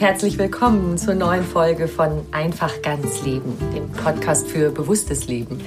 [0.00, 5.60] Herzlich willkommen zur neuen Folge von Einfach ganz Leben, dem Podcast für bewusstes Leben.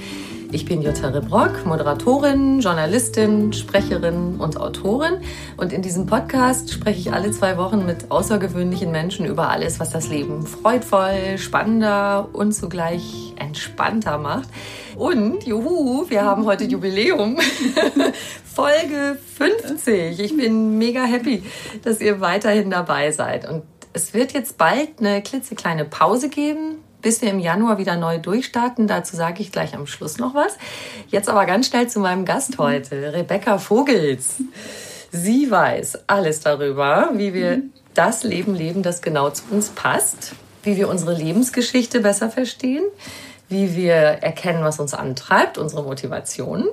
[0.50, 5.18] Ich bin Jutta Rebrock, Moderatorin, Journalistin, Sprecherin und Autorin.
[5.56, 9.90] Und in diesem Podcast spreche ich alle zwei Wochen mit außergewöhnlichen Menschen über alles, was
[9.90, 14.48] das Leben freudvoll, spannender und zugleich entspannter macht.
[14.96, 17.38] Und juhu, wir haben heute Jubiläum.
[18.54, 20.18] Folge 50.
[20.18, 21.44] Ich bin mega happy,
[21.82, 23.48] dass ihr weiterhin dabei seid.
[23.48, 23.62] Und
[23.94, 28.88] es wird jetzt bald eine klitzekleine Pause geben, bis wir im Januar wieder neu durchstarten.
[28.88, 30.58] Dazu sage ich gleich am Schluss noch was.
[31.08, 34.36] Jetzt aber ganz schnell zu meinem Gast heute, Rebecca Vogels.
[35.10, 37.62] Sie weiß alles darüber, wie wir
[37.94, 42.84] das Leben leben, das genau zu uns passt, wie wir unsere Lebensgeschichte besser verstehen,
[43.48, 46.66] wie wir erkennen, was uns antreibt, unsere Motivation,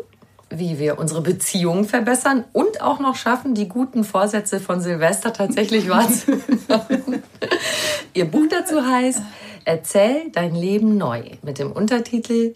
[0.51, 5.89] wie wir unsere Beziehungen verbessern und auch noch schaffen, die guten Vorsätze von Silvester tatsächlich
[5.89, 7.23] wahrzunehmen.
[8.13, 9.21] Ihr Buch dazu heißt
[9.63, 12.55] Erzähl dein Leben neu mit dem Untertitel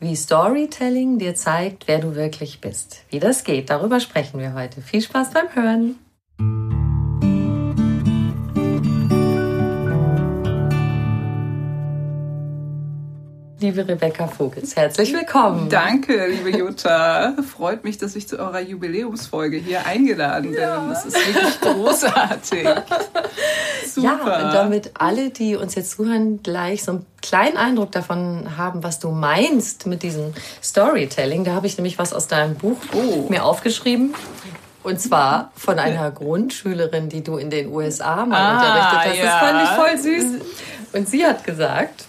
[0.00, 3.02] Wie Storytelling dir zeigt, wer du wirklich bist.
[3.10, 4.80] Wie das geht, darüber sprechen wir heute.
[4.80, 6.75] Viel Spaß beim Hören.
[13.58, 14.76] Liebe Rebecca Vogels.
[14.76, 15.68] Herzlich willkommen.
[15.68, 17.34] Danke, liebe Jutta.
[17.56, 20.60] Freut mich, dass ich zu eurer Jubiläumsfolge hier eingeladen bin.
[20.60, 20.86] Ja.
[20.88, 22.68] Das ist wirklich großartig.
[23.86, 24.06] Super.
[24.06, 28.82] Ja, und damit alle, die uns jetzt zuhören, gleich so einen kleinen Eindruck davon haben,
[28.82, 31.44] was du meinst mit diesem Storytelling.
[31.44, 33.26] Da habe ich nämlich was aus deinem Buch oh.
[33.30, 34.14] mir aufgeschrieben.
[34.82, 39.18] Und zwar von einer Grundschülerin, die du in den USA mal ah, unterrichtet hast.
[39.18, 39.24] Ja.
[39.24, 40.42] Das fand ich voll süß.
[40.92, 42.05] Und sie hat gesagt,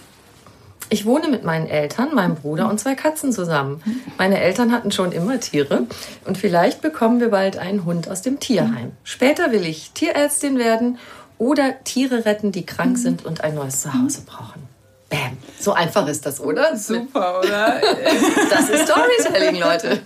[0.90, 3.82] ich wohne mit meinen Eltern, meinem Bruder und zwei Katzen zusammen.
[4.18, 5.88] Meine Eltern hatten schon immer Tiere
[6.26, 8.92] und vielleicht bekommen wir bald einen Hund aus dem Tierheim.
[9.04, 10.98] Später will ich Tierärztin werden
[11.38, 14.68] oder Tiere retten, die krank sind und ein neues Zuhause brauchen.
[15.10, 15.38] Bam.
[15.58, 16.76] So einfach ist das, oder?
[16.76, 17.82] Super, oder?
[18.50, 20.02] Das ist Storytelling, Leute.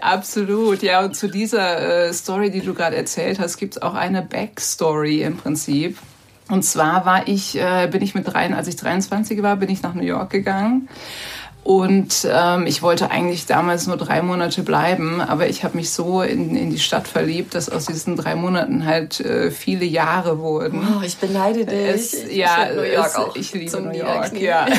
[0.00, 1.04] Absolut, ja.
[1.04, 5.22] Und zu dieser äh, Story, die du gerade erzählt hast, gibt es auch eine Backstory
[5.22, 5.98] im Prinzip.
[6.48, 9.82] Und zwar war ich, äh, bin ich mit drei, als ich 23 war, bin ich
[9.82, 10.88] nach New York gegangen.
[11.68, 16.22] Und ähm, ich wollte eigentlich damals nur drei Monate bleiben, aber ich habe mich so
[16.22, 20.80] in, in die Stadt verliebt, dass aus diesen drei Monaten halt äh, viele Jahre wurden.
[20.96, 21.88] Oh, ich beneide dich.
[21.94, 24.40] Es, ich ja, New York es, auch ich liebe New York.
[24.40, 24.66] Ja.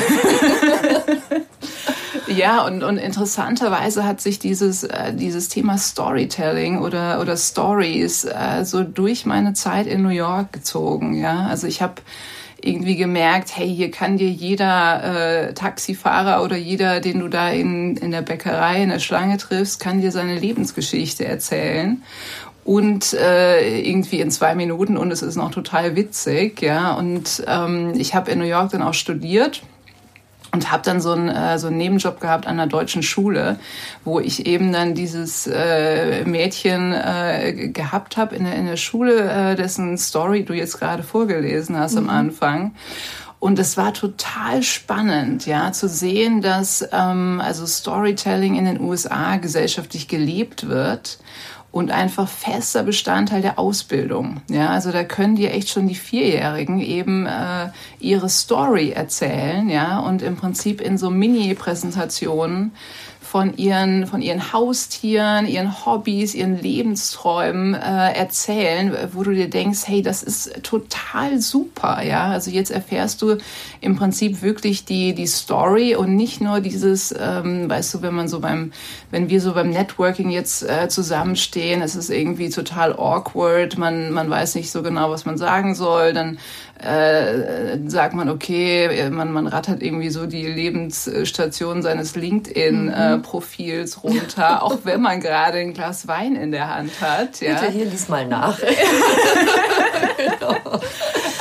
[2.26, 8.64] Ja, und, und interessanterweise hat sich dieses, äh, dieses Thema Storytelling oder, oder Stories äh,
[8.64, 11.14] so durch meine Zeit in New York gezogen.
[11.14, 11.94] Ja, also ich habe
[12.62, 17.96] irgendwie gemerkt, hey, hier kann dir jeder äh, Taxifahrer oder jeder, den du da in,
[17.96, 22.02] in der Bäckerei in der Schlange triffst, kann dir seine Lebensgeschichte erzählen
[22.64, 26.92] und äh, irgendwie in zwei Minuten und es ist noch total witzig, ja.
[26.92, 29.62] Und ähm, ich habe in New York dann auch studiert
[30.52, 33.58] und habe dann so einen, äh, so einen Nebenjob gehabt an einer deutschen Schule,
[34.04, 39.30] wo ich eben dann dieses äh, Mädchen äh, gehabt habe in der, in der Schule,
[39.30, 41.98] äh, dessen Story du jetzt gerade vorgelesen hast mhm.
[41.98, 42.74] am Anfang.
[43.38, 49.36] Und es war total spannend, ja, zu sehen, dass ähm, also Storytelling in den USA
[49.36, 51.18] gesellschaftlich gelebt wird
[51.72, 54.40] und einfach fester Bestandteil der Ausbildung.
[54.50, 57.68] Ja, also da können dir echt schon die Vierjährigen eben äh,
[58.00, 62.72] ihre Story erzählen, ja, und im Prinzip in so Mini-Präsentationen
[63.30, 69.82] von ihren, von ihren Haustieren, ihren Hobbys, ihren Lebensträumen äh, erzählen, wo du dir denkst,
[69.86, 72.24] hey, das ist total super, ja.
[72.24, 73.36] Also jetzt erfährst du
[73.80, 78.26] im Prinzip wirklich die, die Story und nicht nur dieses, ähm, weißt du, wenn man
[78.26, 78.72] so beim,
[79.12, 84.28] wenn wir so beim Networking jetzt äh, zusammenstehen, es ist irgendwie total awkward, man, man
[84.28, 86.38] weiß nicht so genau, was man sagen soll, dann
[86.82, 93.19] äh, sagt man, okay, man, man rattert irgendwie so die Lebensstation seines LinkedIn-Profils mhm.
[93.24, 97.40] Äh, runter, auch wenn man gerade ein Glas Wein in der Hand hat.
[97.40, 97.54] Ja.
[97.54, 98.58] Bitte hier lies mal nach.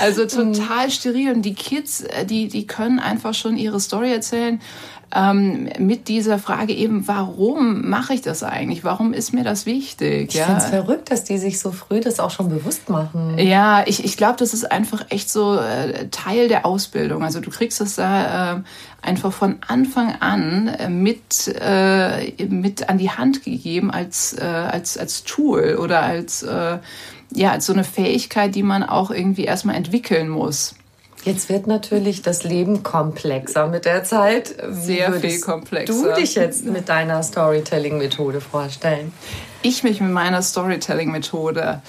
[0.02, 1.34] Also total steril.
[1.34, 4.62] Und die Kids, äh, die, die können einfach schon ihre Story erzählen
[5.16, 8.84] ähm, mit dieser Frage eben, warum mache ich das eigentlich?
[8.84, 10.30] Warum ist mir das wichtig?
[10.30, 10.46] Ich ja?
[10.46, 13.38] finde es verrückt, dass die sich so früh das auch schon bewusst machen.
[13.40, 17.24] Ja, ich, ich glaube, das ist einfach echt so äh, Teil der Ausbildung.
[17.24, 18.62] Also du kriegst das da äh,
[19.02, 24.98] einfach von Anfang an äh, mit, äh, mit an die Hand gegeben als, äh, als,
[24.98, 26.80] als Tool oder als, äh,
[27.34, 30.76] ja, als so eine Fähigkeit, die man auch irgendwie erstmal entwickeln muss.
[31.26, 34.56] Jetzt wird natürlich das Leben komplexer mit der Zeit.
[34.70, 35.94] Sehr viel komplexer.
[35.94, 39.12] Du dich jetzt mit deiner Storytelling-Methode vorstellen?
[39.62, 41.82] Ich mich mit meiner Storytelling-Methode.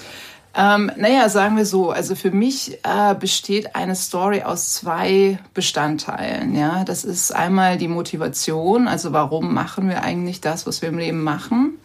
[0.53, 6.55] Ähm, naja, sagen wir so, also für mich äh, besteht eine Story aus zwei Bestandteilen.
[6.55, 10.97] Ja, das ist einmal die Motivation, also warum machen wir eigentlich das, was wir im
[10.97, 11.77] Leben machen,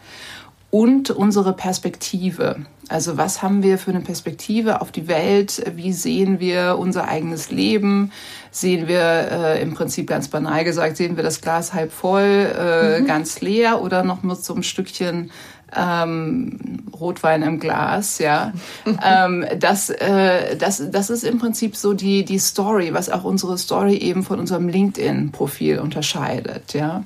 [0.71, 2.57] und unsere Perspektive.
[2.89, 5.63] Also was haben wir für eine Perspektive auf die Welt?
[5.75, 8.13] Wie sehen wir unser eigenes Leben?
[8.51, 12.23] Sehen wir äh, im Prinzip ganz banal gesagt, sehen wir das Glas halb voll,
[12.57, 13.07] äh, mhm.
[13.07, 15.31] ganz leer oder noch mit so einem Stückchen
[15.75, 18.53] ähm, Rotwein im Glas, ja.
[19.05, 23.59] ähm, das, äh, das, das ist im Prinzip so die, die Story, was auch unsere
[23.59, 27.05] Story eben von unserem LinkedIn-Profil unterscheidet, ja.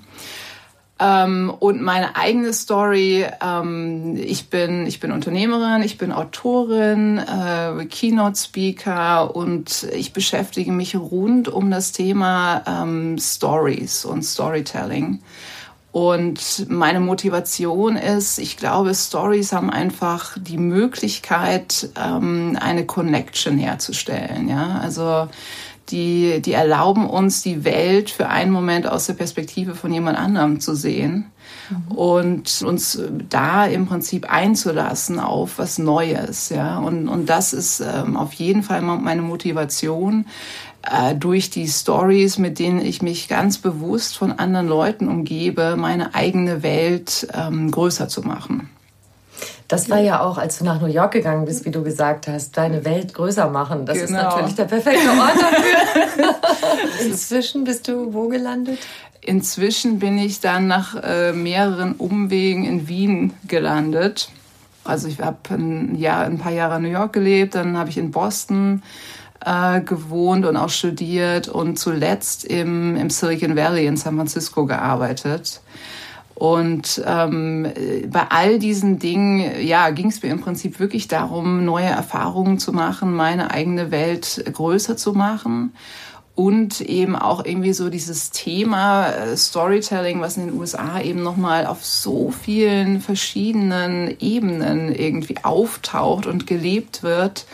[1.00, 7.86] Ähm, und meine eigene Story, ähm, ich, bin, ich bin Unternehmerin, ich bin Autorin, äh,
[7.86, 15.20] Keynote-Speaker und ich beschäftige mich rund um das Thema ähm, Stories und Storytelling.
[15.92, 24.48] Und meine Motivation ist, ich glaube, Stories haben einfach die Möglichkeit, ähm, eine Connection herzustellen.
[24.48, 25.28] Ja, also
[25.90, 30.60] die, die erlauben uns, die Welt für einen Moment aus der Perspektive von jemand anderem
[30.60, 31.26] zu sehen
[31.70, 31.96] mhm.
[31.96, 36.48] und uns da im Prinzip einzulassen auf was Neues.
[36.48, 36.78] Ja?
[36.78, 40.26] Und, und das ist ähm, auf jeden Fall meine Motivation,
[40.82, 46.14] äh, durch die Stories, mit denen ich mich ganz bewusst von anderen Leuten umgebe, meine
[46.14, 48.70] eigene Welt ähm, größer zu machen.
[49.70, 52.56] Das war ja auch, als du nach New York gegangen bist, wie du gesagt hast,
[52.56, 53.86] deine Welt größer machen.
[53.86, 54.04] Das genau.
[54.04, 56.34] ist natürlich der perfekte Ort dafür.
[57.06, 58.80] Inzwischen bist du wo gelandet?
[59.20, 64.30] Inzwischen bin ich dann nach äh, mehreren Umwegen in Wien gelandet.
[64.82, 67.96] Also ich habe ein, Jahr, ein paar Jahre in New York gelebt, dann habe ich
[67.96, 68.82] in Boston
[69.46, 75.60] äh, gewohnt und auch studiert und zuletzt im, im Silicon Valley in San Francisco gearbeitet.
[76.40, 77.70] Und ähm,
[78.08, 82.72] bei all diesen Dingen, ja, ging es mir im Prinzip wirklich darum, neue Erfahrungen zu
[82.72, 85.74] machen, meine eigene Welt größer zu machen
[86.34, 91.66] und eben auch irgendwie so dieses Thema äh, Storytelling, was in den USA eben nochmal
[91.66, 97.44] auf so vielen verschiedenen Ebenen irgendwie auftaucht und gelebt wird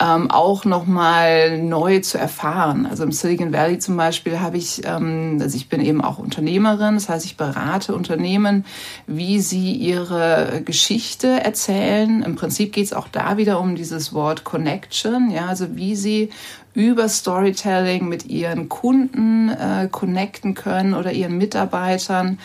[0.00, 2.86] ähm, auch nochmal neu zu erfahren.
[2.86, 6.94] Also im Silicon Valley zum Beispiel habe ich, ähm, also ich bin eben auch Unternehmerin,
[6.94, 8.64] das heißt, ich berate Unternehmen,
[9.06, 12.22] wie sie ihre Geschichte erzählen.
[12.22, 16.30] Im Prinzip geht es auch da wieder um dieses Wort Connection, ja, also wie sie
[16.76, 22.38] über Storytelling mit ihren Kunden äh, connecten können oder ihren Mitarbeitern.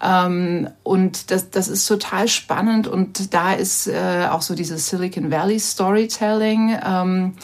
[0.00, 5.30] Ähm, und das, das ist total spannend und da ist äh, auch so dieses Silicon
[5.30, 7.34] Valley Storytelling ähm,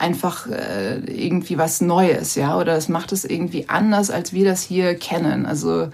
[0.00, 4.62] einfach äh, irgendwie was Neues, ja, oder das macht es irgendwie anders, als wir das
[4.62, 5.46] hier kennen.
[5.46, 5.88] Also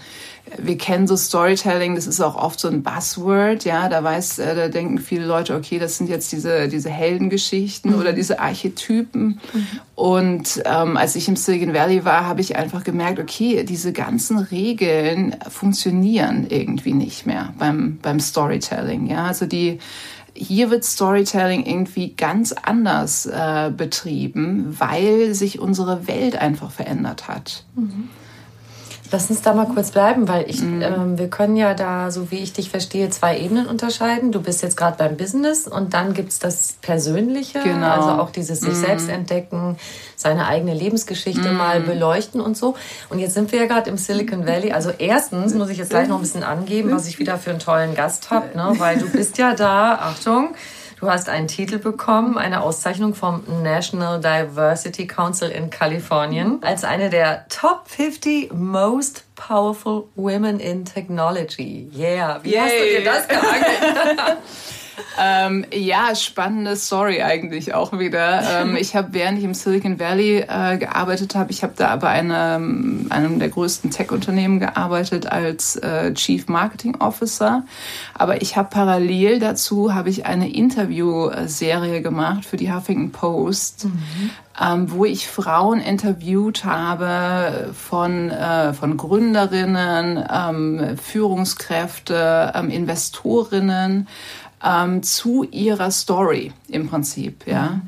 [0.59, 4.55] wir kennen so Storytelling, das ist auch oft so ein Buzzword, ja, da weiß, äh,
[4.55, 7.99] da denken viele Leute, okay, das sind jetzt diese, diese Heldengeschichten mhm.
[7.99, 9.41] oder diese Archetypen.
[9.53, 9.67] Mhm.
[9.97, 14.39] Und ähm, als ich im Silicon Valley war, habe ich einfach gemerkt, okay, diese ganzen
[14.39, 19.81] Regeln funktionieren irgendwie nicht mehr beim, beim Storytelling, ja, also die,
[20.37, 27.65] hier wird Storytelling irgendwie ganz anders äh, betrieben, weil sich unsere Welt einfach verändert hat.
[27.75, 28.09] Mhm.
[29.13, 30.83] Lass uns da mal kurz bleiben, weil ich, mhm.
[30.83, 34.33] ähm, wir können ja da, so wie ich dich verstehe, zwei Ebenen unterscheiden.
[34.33, 37.89] Du bist jetzt gerade beim Business und dann gibt es das Persönliche, genau.
[37.89, 38.85] also auch dieses sich mhm.
[38.85, 39.77] selbst entdecken,
[40.17, 41.57] seine eigene Lebensgeschichte mhm.
[41.57, 42.75] mal beleuchten und so.
[43.09, 44.73] Und jetzt sind wir ja gerade im Silicon Valley.
[44.73, 47.61] Also erstens muss ich jetzt gleich noch ein bisschen angeben, was ich wieder für einen
[47.61, 48.75] tollen Gast habe, ne?
[48.79, 50.55] weil du bist ja da, Achtung,
[50.99, 57.11] Du hast einen Titel bekommen, eine Auszeichnung vom National Diversity Council in Kalifornien als eine
[57.11, 61.91] der Top 50 Most Powerful Women in Technology.
[61.95, 62.61] Yeah, wie Yay.
[62.61, 64.39] hast du dir das geangelt?
[65.21, 68.43] ähm, ja, spannende Story eigentlich auch wieder.
[68.51, 72.09] Ähm, ich habe, während ich im Silicon Valley äh, gearbeitet habe, ich habe da bei
[72.09, 77.65] einem, einem der größten Tech-Unternehmen gearbeitet als äh, Chief Marketing Officer.
[78.15, 83.87] Aber ich habe parallel dazu habe ich eine Interviewserie gemacht für die Huffington Post.
[83.87, 84.31] Mhm.
[84.59, 94.09] Ähm, wo ich Frauen interviewt habe von, äh, von Gründerinnen, ähm, Führungskräfte, ähm, Investorinnen,
[94.67, 97.81] ähm, zu ihrer Story im Prinzip, ja.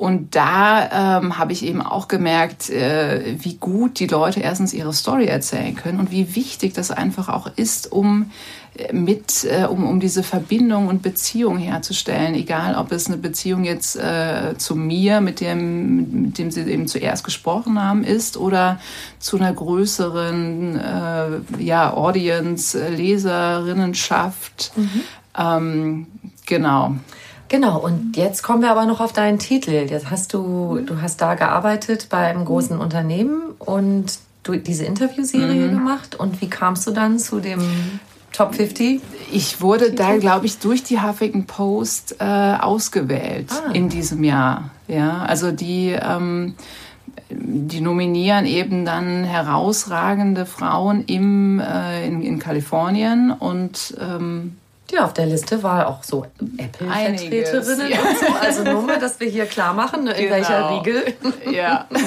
[0.00, 4.94] Und da ähm, habe ich eben auch gemerkt, äh, wie gut die Leute erstens ihre
[4.94, 8.30] Story erzählen können und wie wichtig das einfach auch ist, um
[8.78, 13.64] äh, mit, äh, um, um diese Verbindung und Beziehung herzustellen, egal ob es eine Beziehung
[13.64, 18.80] jetzt äh, zu mir, mit dem, mit dem sie eben zuerst gesprochen haben, ist oder
[19.18, 24.72] zu einer größeren äh, ja, Audience, äh, Leserinnenschaft.
[24.76, 25.00] Mhm.
[25.38, 26.06] Ähm,
[26.50, 26.96] genau.
[27.48, 29.72] Genau, und jetzt kommen wir aber noch auf deinen Titel.
[29.72, 35.66] Jetzt hast du, du hast da gearbeitet bei einem großen Unternehmen und du diese Interviewserie
[35.66, 35.70] mhm.
[35.72, 36.14] gemacht.
[36.14, 37.60] Und wie kamst du dann zu dem
[38.32, 39.00] Top 50?
[39.32, 39.96] Ich wurde Titel?
[39.96, 43.72] da, glaube ich, durch die Huffington Post äh, ausgewählt ah.
[43.72, 44.70] in diesem Jahr.
[44.86, 46.54] Ja, also die, ähm,
[47.30, 54.56] die nominieren eben dann herausragende Frauen im, äh, in, in Kalifornien und ähm,
[54.90, 57.98] ja, auf der Liste war auch so Apple-Vertreterinnen ja.
[58.00, 58.26] und so.
[58.40, 60.30] Also nur mal, dass wir hier klar machen, in genau.
[60.30, 61.14] welcher Riegel.
[61.50, 61.86] Ja.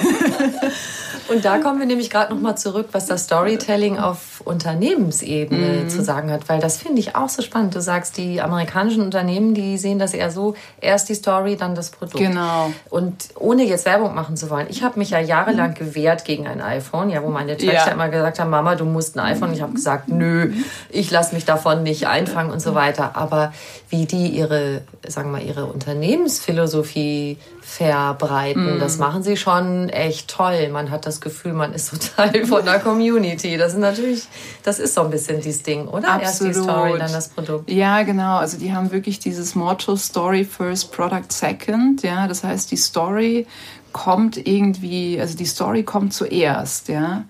[1.27, 5.89] Und da kommen wir nämlich gerade noch mal zurück, was das Storytelling auf Unternehmensebene mhm.
[5.89, 7.75] zu sagen hat, weil das finde ich auch so spannend.
[7.75, 11.91] Du sagst, die amerikanischen Unternehmen, die sehen das eher so, erst die Story, dann das
[11.91, 12.17] Produkt.
[12.17, 12.71] Genau.
[12.89, 15.75] Und ohne jetzt Werbung machen zu wollen, ich habe mich ja jahrelang mhm.
[15.75, 17.91] gewehrt gegen ein iPhone, ja, wo meine Töchter ja.
[17.91, 19.53] immer gesagt haben, Mama, du musst ein iPhone.
[19.53, 20.51] Ich habe gesagt, nö,
[20.89, 23.15] ich lasse mich davon nicht einfangen und so weiter.
[23.15, 23.53] Aber
[23.89, 28.77] wie die ihre, sagen wir mal, ihre Unternehmensphilosophie verbreiten.
[28.77, 28.79] Mm.
[28.79, 30.69] Das machen sie schon echt toll.
[30.69, 33.57] Man hat das Gefühl, man ist so Teil von der Community.
[33.57, 34.27] Das ist natürlich,
[34.63, 36.09] das ist so ein bisschen dieses Ding, oder?
[36.09, 36.23] Absolut.
[36.23, 37.69] Erst die Story, dann das Produkt.
[37.69, 38.37] Ja, genau.
[38.37, 42.03] Also die haben wirklich dieses Motto Story first, Product second.
[42.03, 43.47] Ja, das heißt, die Story
[43.91, 47.25] kommt irgendwie, also die Story kommt zuerst, ja.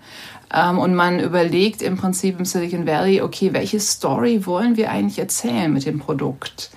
[0.54, 5.20] Ähm, und man überlegt im Prinzip im Silicon Valley, okay, welche Story wollen wir eigentlich
[5.20, 6.70] erzählen mit dem Produkt?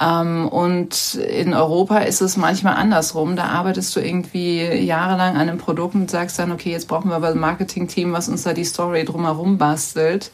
[0.00, 3.36] Ähm, und in Europa ist es manchmal andersrum.
[3.36, 7.16] Da arbeitest du irgendwie jahrelang an einem Produkt und sagst dann, okay, jetzt brauchen wir
[7.16, 10.30] aber ein Marketing-Team, was uns da die Story drumherum bastelt.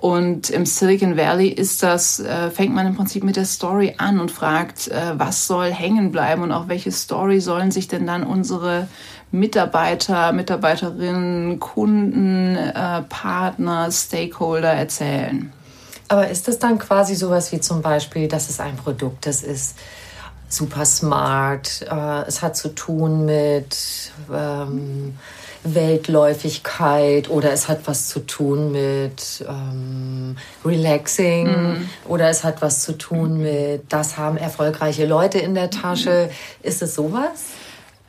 [0.00, 4.20] Und im Silicon Valley ist das, äh, fängt man im Prinzip mit der Story an
[4.20, 8.22] und fragt, äh, was soll hängen bleiben und auch welche Story sollen sich denn dann
[8.22, 8.86] unsere
[9.32, 15.52] Mitarbeiter, Mitarbeiterinnen, Kunden, äh, Partner, Stakeholder erzählen.
[16.08, 19.76] Aber ist das dann quasi sowas wie zum Beispiel, dass es ein Produkt, das ist
[20.48, 23.76] super smart, äh, es hat zu tun mit
[24.32, 25.18] ähm,
[25.64, 31.90] Weltläufigkeit oder es hat was zu tun mit ähm, Relaxing mm.
[32.06, 36.30] oder es hat was zu tun mit, das haben erfolgreiche Leute in der Tasche.
[36.62, 37.44] Ist es sowas?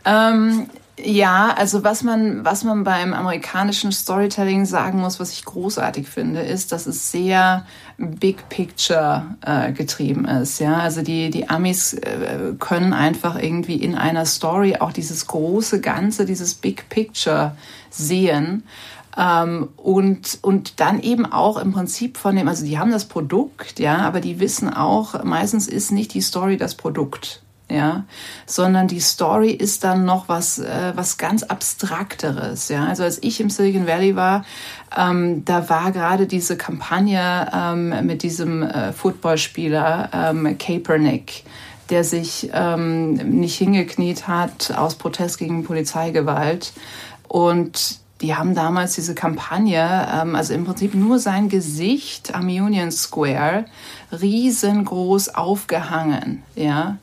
[0.05, 0.69] Ähm,
[1.03, 6.41] ja, also was man, was man beim amerikanischen Storytelling sagen muss, was ich großartig finde,
[6.41, 7.65] ist, dass es sehr
[7.97, 10.59] Big Picture äh, getrieben ist.
[10.59, 15.81] Ja, also die, die Amis äh, können einfach irgendwie in einer Story auch dieses große
[15.81, 17.55] Ganze, dieses Big Picture
[17.89, 18.63] sehen.
[19.17, 23.79] Ähm, und, und dann eben auch im Prinzip von dem, also die haben das Produkt,
[23.79, 28.05] ja, aber die wissen auch, meistens ist nicht die Story das Produkt ja,
[28.45, 32.85] sondern die Story ist dann noch was, äh, was ganz Abstrakteres, ja.
[32.85, 34.43] Also als ich im Silicon Valley war,
[34.97, 41.43] ähm, da war gerade diese Kampagne ähm, mit diesem äh, Footballspieler ähm, Kaepernick,
[41.89, 46.73] der sich ähm, nicht hingekniet hat aus Protest gegen Polizeigewalt
[47.27, 52.91] und die haben damals diese Kampagne, ähm, also im Prinzip nur sein Gesicht am Union
[52.91, 53.65] Square
[54.11, 56.97] riesengroß aufgehangen, ja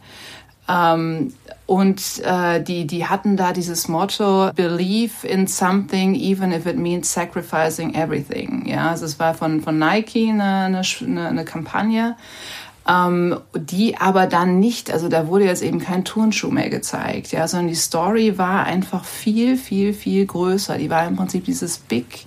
[0.68, 1.32] Ähm,
[1.66, 7.12] und äh, die, die hatten da dieses Motto, believe in something, even if it means
[7.12, 8.66] sacrificing everything.
[8.66, 12.16] Ja, also es war von, von Nike eine, eine, eine Kampagne
[12.88, 17.49] ähm, die aber dann nicht, also da wurde jetzt eben kein Turnschuh mehr gezeigt, ja,
[17.49, 20.78] sondern die Story war einfach viel, viel, viel größer.
[20.78, 22.26] Die war im Prinzip dieses Big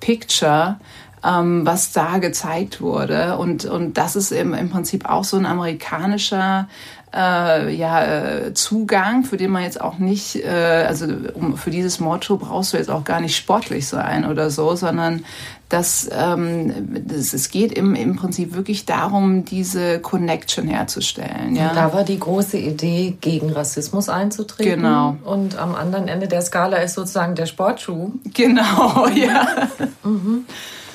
[0.00, 0.78] Picture,
[1.22, 3.36] ähm, was da gezeigt wurde.
[3.36, 6.68] Und, und das ist im, im Prinzip auch so ein amerikanischer
[7.14, 12.00] äh, ja, äh, Zugang, für den man jetzt auch nicht, äh, also um, für dieses
[12.00, 15.24] Motto brauchst du jetzt auch gar nicht sportlich sein oder so, sondern
[15.68, 21.56] dass ähm, das, es geht im, im Prinzip wirklich darum, diese Connection herzustellen.
[21.56, 21.70] Ja?
[21.70, 24.82] Und da war die große Idee, gegen Rassismus einzutreten.
[24.82, 25.16] Genau.
[25.24, 28.12] Und am anderen Ende der Skala ist sozusagen der Sportschuh.
[28.32, 29.68] Genau, ja.
[30.02, 30.46] mhm.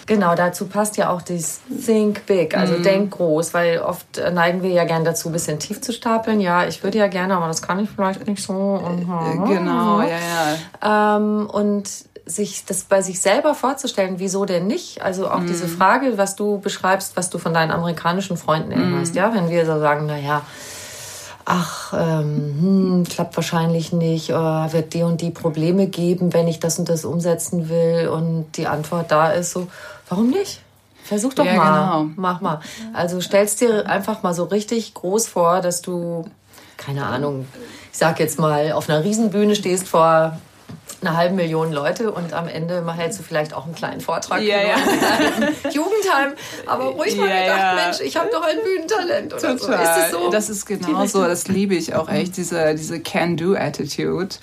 [0.05, 2.83] Genau, dazu passt ja auch das Think Big, also mm.
[2.83, 6.41] denk groß, weil oft neigen wir ja gern dazu, ein bisschen tief zu stapeln.
[6.41, 8.53] Ja, ich würde ja gerne, aber das kann ich vielleicht nicht so.
[8.53, 9.45] Mhm.
[9.45, 10.07] Genau, ja,
[10.81, 11.17] ja.
[11.17, 11.89] Ähm, und
[12.25, 15.01] sich das bei sich selber vorzustellen, wieso denn nicht?
[15.01, 15.47] Also auch mm.
[15.47, 19.17] diese Frage, was du beschreibst, was du von deinen amerikanischen Freunden erinnerst, mm.
[19.17, 20.41] ja, wenn wir so sagen, na ja,
[21.45, 26.59] ach, ähm, hm, klappt wahrscheinlich nicht, oder wird die und die Probleme geben, wenn ich
[26.59, 28.07] das und das umsetzen will.
[28.07, 29.67] Und die Antwort da ist so,
[30.09, 30.61] warum nicht?
[31.03, 32.13] Versuch doch ja, mal, genau.
[32.15, 32.61] mach mal.
[32.93, 36.25] Also stellst dir einfach mal so richtig groß vor, dass du,
[36.77, 37.45] keine Ahnung,
[37.91, 40.39] ich sag jetzt mal, auf einer Riesenbühne stehst vor
[41.05, 44.57] eine halbe Million Leute und am Ende hältst du vielleicht auch einen kleinen Vortrag ja,
[44.61, 44.75] ja.
[45.71, 46.33] Jugendheim.
[46.65, 47.75] Aber ruhig mal ja, gedacht, ja.
[47.75, 49.85] Mensch, ich habe doch ein Bühnentalent oder Total.
[49.85, 49.91] so.
[49.91, 50.29] Ist es so?
[50.29, 51.23] Das ist genau so.
[51.23, 54.35] Das liebe ich auch echt, diese, diese Can-Do-Attitude.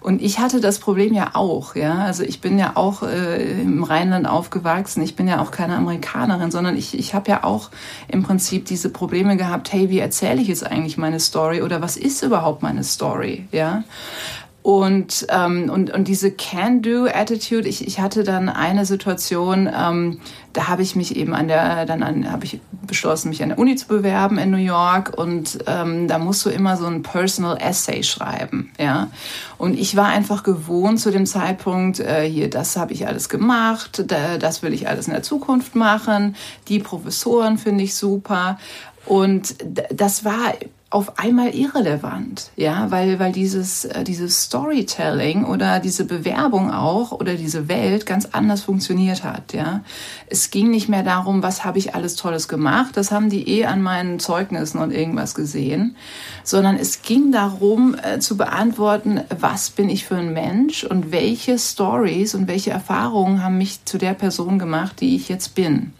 [0.00, 1.94] Und ich hatte das Problem ja auch, ja.
[2.04, 5.02] Also ich bin ja auch äh, im Rheinland aufgewachsen.
[5.02, 7.70] Ich bin ja auch keine Amerikanerin, sondern ich, ich habe ja auch
[8.08, 11.96] im Prinzip diese Probleme gehabt, hey, wie erzähle ich jetzt eigentlich meine Story oder was
[11.96, 13.82] ist überhaupt meine Story, ja?
[14.64, 20.20] Und, ähm, und, und diese Can-Do-Attitude, ich, ich hatte dann eine Situation, ähm,
[20.54, 23.58] da habe ich mich eben an der, dann an, habe ich beschlossen, mich an der
[23.58, 27.58] Uni zu bewerben in New York und ähm, da musst du immer so ein Personal
[27.60, 29.08] Essay schreiben, ja.
[29.58, 34.04] Und ich war einfach gewohnt zu dem Zeitpunkt, äh, hier, das habe ich alles gemacht,
[34.06, 36.36] da, das will ich alles in der Zukunft machen,
[36.68, 38.58] die Professoren finde ich super.
[39.04, 39.56] Und
[39.90, 40.54] das war
[40.94, 47.34] auf einmal irrelevant, ja, weil, weil dieses, äh, dieses Storytelling oder diese Bewerbung auch oder
[47.34, 49.80] diese Welt ganz anders funktioniert hat, ja.
[50.28, 53.64] Es ging nicht mehr darum, was habe ich alles Tolles gemacht, das haben die eh
[53.64, 55.96] an meinen Zeugnissen und irgendwas gesehen,
[56.44, 61.58] sondern es ging darum äh, zu beantworten, was bin ich für ein Mensch und welche
[61.58, 65.92] Stories und welche Erfahrungen haben mich zu der Person gemacht, die ich jetzt bin.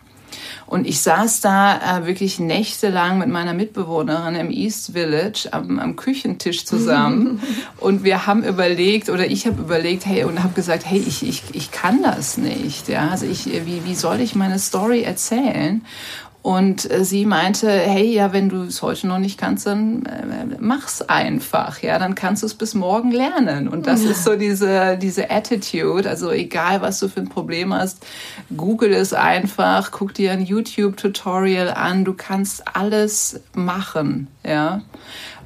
[0.67, 5.97] Und ich saß da äh, wirklich nächtelang mit meiner Mitbewohnerin im East Village am, am
[5.97, 7.41] Küchentisch zusammen.
[7.79, 11.43] und wir haben überlegt, oder ich habe überlegt, hey, und habe gesagt, hey, ich, ich,
[11.53, 12.89] ich kann das nicht.
[12.89, 13.09] Ja?
[13.09, 15.85] Also ich, wie, wie soll ich meine Story erzählen?
[16.45, 20.57] Und äh, sie meinte, hey, ja, wenn du es heute noch nicht kannst, dann äh,
[20.61, 23.67] mach's einfach, ja, dann kannst du es bis morgen lernen.
[23.67, 24.11] Und das ja.
[24.11, 28.05] ist so diese, diese Attitude, also egal, was du für ein Problem hast,
[28.55, 34.83] google es einfach, guck dir ein YouTube-Tutorial an, du kannst alles machen, ja.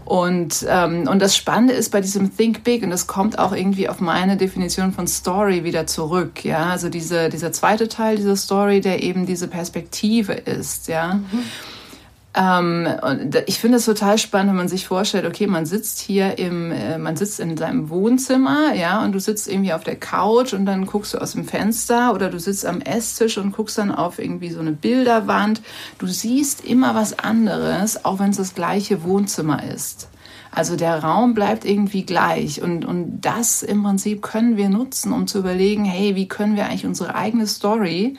[0.08, 3.90] Und, ähm, und das Spannende ist bei diesem Think Big, und das kommt auch irgendwie
[3.90, 8.80] auf meine Definition von Story wieder zurück, ja, also diese, dieser zweite Teil dieser Story,
[8.80, 11.16] der eben diese Perspektive ist, ja.
[11.16, 11.42] Mhm.
[12.34, 16.38] Ähm, und ich finde es total spannend, wenn man sich vorstellt, okay, man sitzt hier
[16.38, 20.52] im, äh, man sitzt in seinem Wohnzimmer, ja, und du sitzt irgendwie auf der Couch
[20.52, 23.90] und dann guckst du aus dem Fenster oder du sitzt am Esstisch und guckst dann
[23.90, 25.62] auf irgendwie so eine Bilderwand.
[25.98, 30.08] Du siehst immer was anderes, auch wenn es das gleiche Wohnzimmer ist.
[30.50, 35.26] Also der Raum bleibt irgendwie gleich und, und das im Prinzip können wir nutzen, um
[35.26, 38.16] zu überlegen, hey, wie können wir eigentlich unsere eigene Story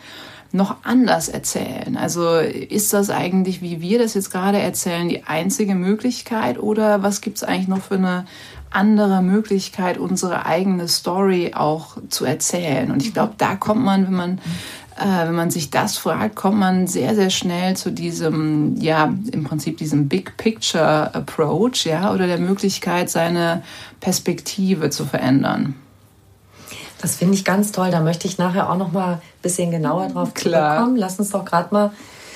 [0.51, 1.97] noch anders erzählen?
[1.97, 7.21] Also ist das eigentlich, wie wir das jetzt gerade erzählen, die einzige Möglichkeit oder was
[7.21, 8.25] gibt es eigentlich noch für eine
[8.71, 12.91] andere Möglichkeit, unsere eigene Story auch zu erzählen?
[12.91, 14.41] Und ich glaube, da kommt man, wenn man
[14.99, 19.45] äh, wenn man sich das fragt, kommt man sehr, sehr schnell zu diesem, ja, im
[19.45, 23.63] Prinzip diesem Big Picture Approach, ja, oder der Möglichkeit, seine
[24.01, 25.75] Perspektive zu verändern.
[27.01, 27.91] Das finde ich ganz toll.
[27.91, 30.95] Da möchte ich nachher auch noch mal ein bisschen genauer drauf kommen.
[30.95, 31.91] Lass uns doch gerade mal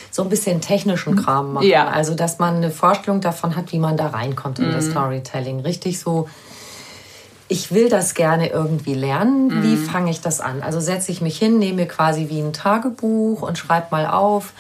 [0.10, 1.68] so ein bisschen technischen Kram machen.
[1.68, 1.88] Ja.
[1.88, 4.74] Also, dass man eine Vorstellung davon hat, wie man da reinkommt in mhm.
[4.74, 5.62] das Storytelling.
[5.62, 6.30] Richtig so,
[7.48, 9.48] ich will das gerne irgendwie lernen.
[9.48, 9.64] Mhm.
[9.64, 10.62] Wie fange ich das an?
[10.62, 14.54] Also setze ich mich hin, nehme quasi wie ein Tagebuch und schreibe mal auf,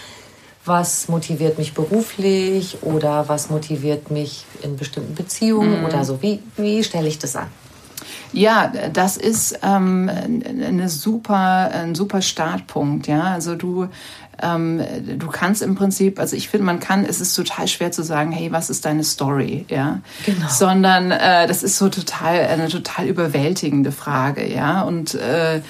[0.65, 5.85] was motiviert mich beruflich oder was motiviert mich in bestimmten Beziehungen mhm.
[5.85, 6.21] oder so.
[6.21, 7.47] Wie, wie stelle ich das an?
[8.31, 13.07] Ja, das ist ähm, eine super, ein super Startpunkt.
[13.07, 13.89] Ja, also du
[14.41, 14.81] ähm,
[15.17, 18.31] du kannst im Prinzip, also ich finde, man kann, es ist total schwer zu sagen,
[18.31, 20.47] hey, was ist deine Story, ja, genau.
[20.49, 25.61] sondern äh, das ist so total eine total überwältigende Frage, ja, und äh,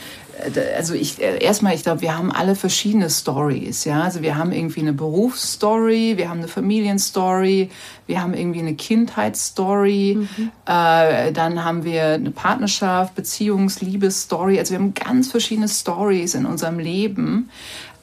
[0.75, 4.01] also ich erstmal, ich glaube, wir haben alle verschiedene Stories, ja.
[4.01, 7.69] Also wir haben irgendwie eine Berufsstory, wir haben eine Familienstory,
[8.07, 10.51] wir haben irgendwie eine Kindheitsstory, mhm.
[10.65, 14.59] äh, dann haben wir eine Partnerschaft, Beziehungs-, Liebesstory.
[14.59, 17.49] Also wir haben ganz verschiedene Stories in unserem Leben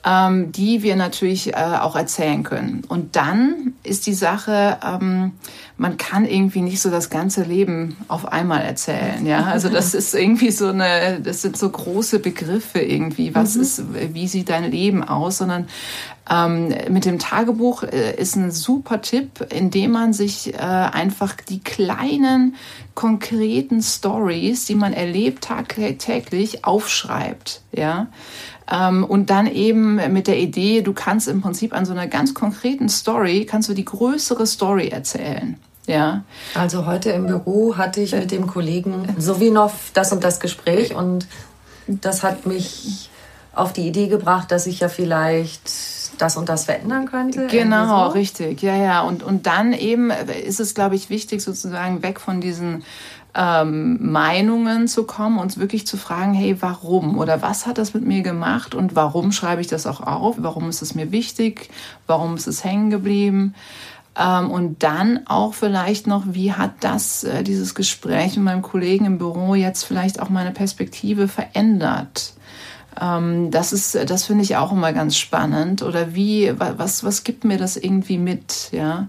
[0.05, 2.83] ähm, die wir natürlich äh, auch erzählen können.
[2.89, 5.33] Und dann ist die Sache, ähm,
[5.81, 9.25] man kann irgendwie nicht so das ganze Leben auf einmal erzählen.
[9.25, 13.35] Ja, also das ist irgendwie so eine, das sind so große Begriffe irgendwie.
[13.35, 13.63] Was mhm.
[13.63, 15.39] ist, wie sieht dein Leben aus?
[15.39, 15.69] Sondern
[16.31, 21.61] ähm, mit dem Tagebuch äh, ist ein super Tipp, indem man sich äh, einfach die
[21.61, 22.57] kleinen
[22.95, 27.63] konkreten Stories, die man erlebt tagtäglich, aufschreibt.
[27.73, 28.09] Ja,
[28.71, 32.35] ähm, und dann eben mit der Idee, du kannst im Prinzip an so einer ganz
[32.35, 35.57] konkreten Story, kannst du die größere Story erzählen.
[35.91, 36.23] Ja.
[36.55, 41.27] Also heute im Büro hatte ich mit dem Kollegen Sovinov das und das Gespräch und
[41.87, 43.11] das hat mich
[43.53, 45.71] auf die Idee gebracht, dass ich ja vielleicht
[46.19, 47.47] das und das verändern könnte.
[47.47, 48.13] Genau, so.
[48.13, 48.63] richtig.
[48.63, 49.01] Ja, ja.
[49.03, 52.85] Und, und dann eben ist es, glaube ich, wichtig, sozusagen weg von diesen
[53.35, 58.05] ähm, Meinungen zu kommen, uns wirklich zu fragen, hey, warum oder was hat das mit
[58.05, 60.37] mir gemacht und warum schreibe ich das auch auf?
[60.39, 61.71] Warum ist es mir wichtig?
[62.07, 63.55] Warum ist es hängen geblieben?
[64.21, 69.07] Ähm, und dann auch vielleicht noch, wie hat das, äh, dieses Gespräch mit meinem Kollegen
[69.07, 72.35] im Büro jetzt vielleicht auch meine Perspektive verändert?
[73.01, 75.83] Ähm, das ist, das finde ich auch immer ganz spannend.
[75.83, 78.69] Oder wie, was, was gibt mir das irgendwie mit?
[78.73, 79.09] Ja.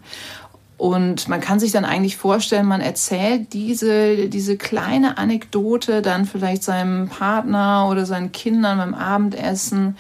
[0.77, 6.63] Und man kann sich dann eigentlich vorstellen, man erzählt diese, diese kleine Anekdote dann vielleicht
[6.63, 9.97] seinem Partner oder seinen Kindern beim Abendessen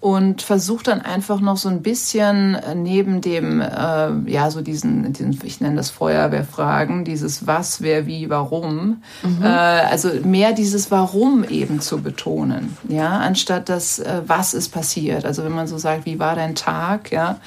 [0.00, 5.12] und versucht dann einfach noch so ein bisschen äh, neben dem, äh, ja, so diesen,
[5.12, 9.42] diesen, ich nenne das Feuerwehrfragen, dieses was, wer, wie, warum, mhm.
[9.42, 15.24] äh, also mehr dieses Warum eben zu betonen, ja, anstatt das, äh, was ist passiert.
[15.24, 17.40] Also wenn man so sagt, wie war dein Tag, ja,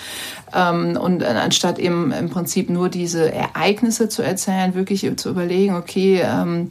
[0.53, 5.75] ähm, und äh, anstatt eben im Prinzip nur diese Ereignisse zu erzählen, wirklich zu überlegen,
[5.75, 6.67] okay, ähm,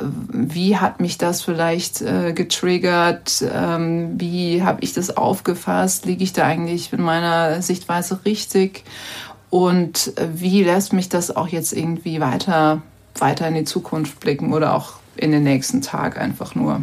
[0.00, 6.32] wie hat mich das vielleicht äh, getriggert, ähm, wie habe ich das aufgefasst, liege ich
[6.32, 8.84] da eigentlich in meiner Sichtweise richtig
[9.50, 12.82] und äh, wie lässt mich das auch jetzt irgendwie weiter,
[13.18, 16.82] weiter in die Zukunft blicken oder auch in den nächsten Tag einfach nur.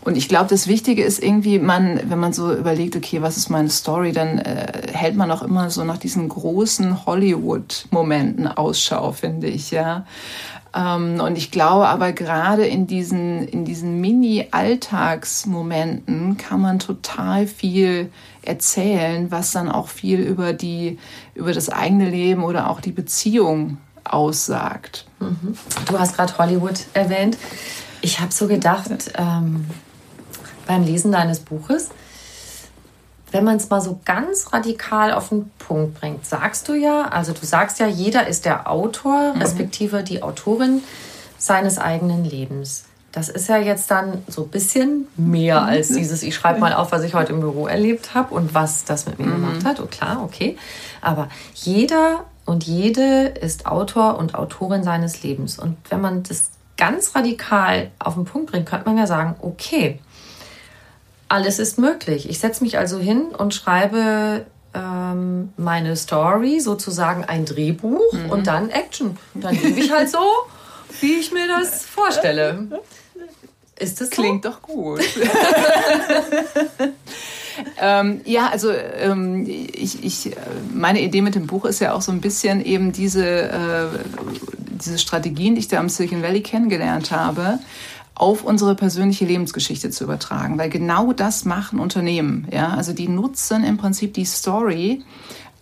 [0.00, 3.48] Und ich glaube, das Wichtige ist irgendwie, man, wenn man so überlegt, okay, was ist
[3.48, 9.48] meine Story, dann äh, hält man auch immer so nach diesen großen Hollywood-Momenten Ausschau, finde
[9.48, 10.06] ich, ja.
[10.74, 18.12] Ähm, und ich glaube aber gerade in diesen, in diesen Mini-Alltagsmomenten kann man total viel
[18.42, 20.98] erzählen, was dann auch viel über die,
[21.34, 25.06] über das eigene Leben oder auch die Beziehung aussagt.
[25.20, 25.56] Mhm.
[25.86, 27.36] Du hast gerade Hollywood erwähnt.
[28.00, 29.66] Ich habe so gedacht, ähm,
[30.66, 31.90] beim Lesen deines Buches,
[33.30, 37.32] wenn man es mal so ganz radikal auf den Punkt bringt, sagst du ja, also
[37.32, 39.42] du sagst ja, jeder ist der Autor, mhm.
[39.42, 40.82] respektive die Autorin
[41.38, 42.84] seines eigenen Lebens.
[43.12, 45.68] Das ist ja jetzt dann so ein bisschen mehr mhm.
[45.68, 48.84] als dieses, ich schreibe mal auf, was ich heute im Büro erlebt habe und was
[48.84, 49.32] das mit mir mhm.
[49.32, 49.80] gemacht hat.
[49.80, 50.56] Oh, klar, okay.
[51.00, 55.58] Aber jeder und jede ist Autor und Autorin seines Lebens.
[55.58, 60.00] Und wenn man das ganz radikal auf den Punkt bringt, könnte man ja sagen, okay,
[61.28, 62.28] alles ist möglich.
[62.28, 68.30] Ich setze mich also hin und schreibe ähm, meine Story, sozusagen ein Drehbuch mhm.
[68.30, 69.16] und dann Action.
[69.34, 70.18] Dann lebe ich halt so,
[71.00, 72.68] wie ich mir das vorstelle.
[73.78, 74.50] Ist das Klingt so?
[74.50, 75.00] doch gut.
[77.80, 80.36] ähm, ja, also ähm, ich, ich,
[80.74, 83.86] meine Idee mit dem Buch ist ja auch so ein bisschen eben diese, äh,
[84.46, 87.60] diese Strategien, die ich da am Silicon Valley kennengelernt habe,
[88.18, 92.48] auf unsere persönliche Lebensgeschichte zu übertragen, weil genau das machen Unternehmen.
[92.52, 95.02] Ja, also die nutzen im Prinzip die Story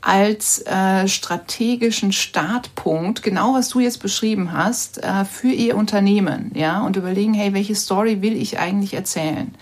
[0.01, 6.83] als äh, strategischen Startpunkt, genau was du jetzt beschrieben hast, äh, für ihr Unternehmen, ja,
[6.83, 9.55] und überlegen, hey, welche Story will ich eigentlich erzählen?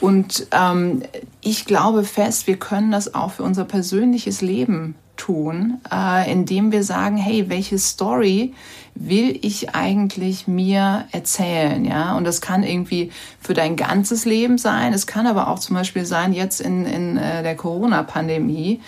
[0.00, 1.02] Und ähm,
[1.40, 6.82] ich glaube fest, wir können das auch für unser persönliches Leben tun, äh, indem wir
[6.82, 8.54] sagen, hey, welche Story
[8.94, 12.16] will ich eigentlich mir erzählen, ja?
[12.16, 14.92] Und das kann irgendwie für dein ganzes Leben sein.
[14.92, 18.80] Es kann aber auch zum Beispiel sein, jetzt in, in äh, der Corona-Pandemie,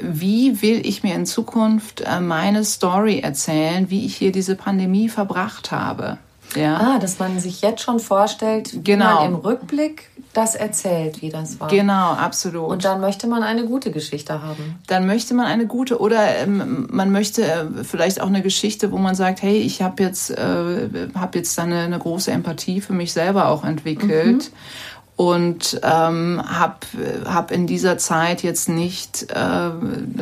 [0.00, 5.08] wie will ich mir in Zukunft äh, meine Story erzählen, wie ich hier diese Pandemie
[5.08, 6.18] verbracht habe?
[6.56, 6.76] Ja.
[6.76, 9.16] Ah, dass man sich jetzt schon vorstellt, wie genau.
[9.16, 11.68] man im Rückblick das erzählt, wie das war.
[11.68, 12.68] Genau, absolut.
[12.68, 14.78] Und dann möchte man eine gute Geschichte haben.
[14.86, 18.98] Dann möchte man eine gute oder ähm, man möchte äh, vielleicht auch eine Geschichte, wo
[18.98, 23.12] man sagt, hey, ich habe jetzt äh, habe jetzt eine, eine große Empathie für mich
[23.12, 24.50] selber auch entwickelt.
[24.50, 24.87] Mhm
[25.18, 26.76] und ähm, habe
[27.24, 29.70] hab in dieser Zeit jetzt nicht äh,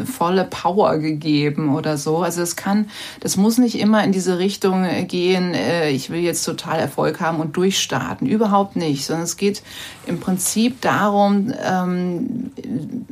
[0.07, 2.21] volle Power gegeben oder so.
[2.21, 2.89] Also es kann,
[3.21, 7.41] das muss nicht immer in diese Richtung gehen, äh, ich will jetzt total Erfolg haben
[7.41, 8.27] und durchstarten.
[8.27, 9.63] Überhaupt nicht, sondern es geht
[10.07, 12.53] im Prinzip darum, ähm,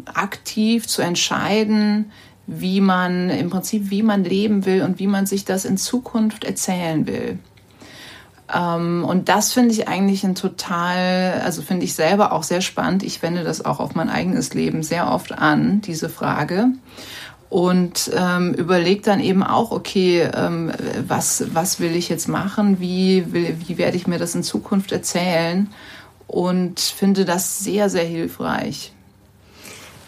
[0.06, 2.10] aktiv zu entscheiden,
[2.46, 6.44] wie man im Prinzip, wie man leben will und wie man sich das in Zukunft
[6.44, 7.38] erzählen will.
[8.52, 13.02] Ähm, und das finde ich eigentlich ein total, also finde ich selber auch sehr spannend.
[13.02, 16.68] Ich wende das auch auf mein eigenes Leben sehr oft an, diese Frage.
[17.48, 20.72] Und ähm, überlege dann eben auch, okay, ähm,
[21.06, 22.80] was, was will ich jetzt machen?
[22.80, 25.70] Wie, will, wie werde ich mir das in Zukunft erzählen?
[26.26, 28.92] Und finde das sehr, sehr hilfreich.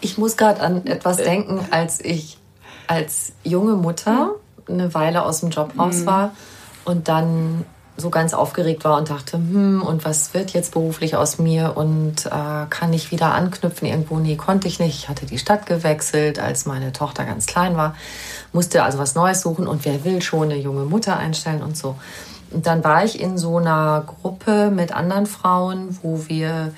[0.01, 2.37] Ich muss gerade an etwas denken, als ich
[2.87, 4.31] als junge Mutter
[4.67, 6.05] eine Weile aus dem Job raus mhm.
[6.05, 6.31] war
[6.85, 7.65] und dann
[7.97, 12.27] so ganz aufgeregt war und dachte, hm, und was wird jetzt beruflich aus mir und
[12.27, 14.17] äh, kann ich wieder anknüpfen irgendwo?
[14.19, 14.99] Nee, konnte ich nicht.
[14.99, 17.95] Ich hatte die Stadt gewechselt, als meine Tochter ganz klein war,
[18.53, 21.95] musste also was Neues suchen und wer will schon eine junge Mutter einstellen und so.
[22.51, 26.71] Und dann war ich in so einer Gruppe mit anderen Frauen, wo wir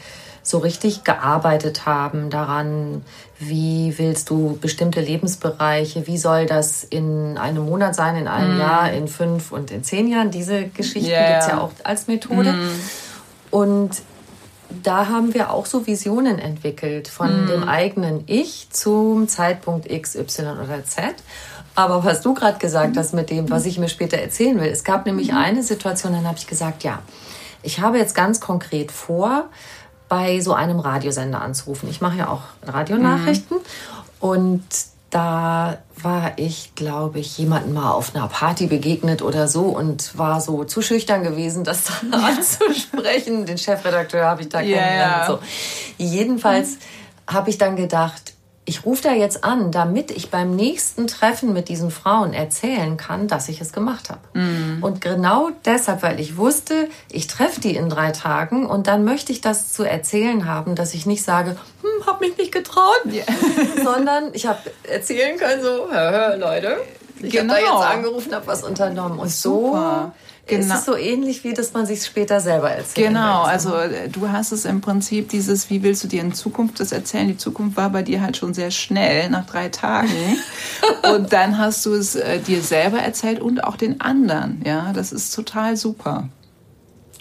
[0.44, 3.04] so richtig gearbeitet haben daran,
[3.40, 8.60] wie willst du bestimmte Lebensbereiche, wie soll das in einem Monat sein, in einem mm.
[8.60, 10.32] Jahr, in fünf und in zehn Jahren.
[10.32, 11.30] Diese Geschichten yeah.
[11.30, 12.54] gibt es ja auch als Methode.
[12.54, 12.80] Mm.
[13.52, 13.92] Und
[14.84, 17.48] da haben wir auch so Visionen entwickelt von mm.
[17.48, 21.16] dem eigenen Ich zum Zeitpunkt X, Y oder Z.
[21.76, 24.84] Aber was du gerade gesagt hast mit dem, was ich mir später erzählen will, es
[24.84, 27.02] gab nämlich eine Situation, dann habe ich gesagt, ja,
[27.64, 29.46] ich habe jetzt ganz konkret vor,
[30.10, 31.90] bei so einem Radiosender anzurufen.
[31.90, 33.64] Ich mache ja auch Radionachrichten mhm.
[34.20, 34.64] und
[35.10, 40.40] da war ich, glaube ich, jemanden mal auf einer Party begegnet oder so und war
[40.40, 43.46] so zu schüchtern gewesen, das dann anzusprechen.
[43.46, 44.78] Den Chefredakteur habe ich da yeah.
[44.78, 45.26] kennengelernt.
[45.28, 45.40] So.
[46.04, 46.78] Jedenfalls
[47.28, 48.34] habe ich dann gedacht,
[48.70, 53.28] ich rufe da jetzt an, damit ich beim nächsten Treffen mit diesen Frauen erzählen kann,
[53.28, 54.40] dass ich es gemacht habe.
[54.40, 54.84] Mm.
[54.84, 59.32] Und genau deshalb, weil ich wusste, ich treffe die in drei Tagen und dann möchte
[59.32, 63.26] ich das zu erzählen haben, dass ich nicht sage, hm, hab mich nicht getraut, yeah.
[63.84, 66.78] sondern ich habe erzählen können so, hör, hör, Leute,
[67.20, 67.56] ich genau.
[67.56, 70.14] habe da jetzt angerufen, habe was unternommen und Super.
[70.14, 70.74] so Genau.
[70.74, 73.08] Es ist so ähnlich, wie dass man sich später selber erzählt.
[73.08, 76.80] Genau, also äh, du hast es im Prinzip dieses, wie willst du dir in Zukunft
[76.80, 77.28] das erzählen?
[77.28, 80.38] Die Zukunft war bei dir halt schon sehr schnell, nach drei Tagen.
[81.14, 84.62] und dann hast du es äh, dir selber erzählt und auch den anderen.
[84.66, 86.30] Ja, das ist total super.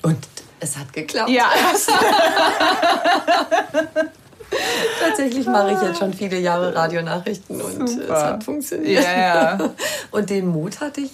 [0.02, 0.18] Und
[0.60, 1.30] es hat geklappt.
[1.30, 1.46] Ja.
[5.00, 8.04] Tatsächlich mache ich jetzt schon viele Jahre Radionachrichten und Super.
[8.04, 9.04] es hat funktioniert.
[9.04, 9.58] Ja.
[10.11, 11.11] Und den Mut hatte ich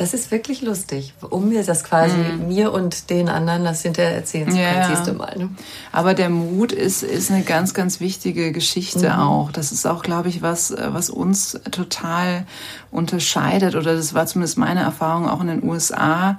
[0.00, 2.48] das ist wirklich lustig, um mir das quasi mhm.
[2.48, 4.88] mir und den anderen das hinterher erzählen zu können, ja.
[4.88, 5.36] siehst du mal.
[5.36, 5.50] Ne?
[5.92, 9.20] Aber der Mut ist, ist eine ganz, ganz wichtige Geschichte mhm.
[9.20, 9.52] auch.
[9.52, 12.46] Das ist auch, glaube ich, was, was uns total
[12.90, 16.38] unterscheidet, oder das war zumindest meine Erfahrung auch in den USA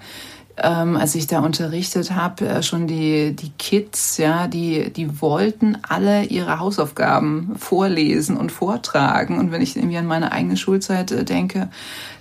[0.58, 5.78] ähm, als ich da unterrichtet habe, äh, schon die, die Kids, ja, die, die wollten
[5.88, 9.40] alle ihre Hausaufgaben vorlesen und vortragen.
[9.40, 11.70] Und wenn ich irgendwie an meine eigene Schulzeit äh, denke,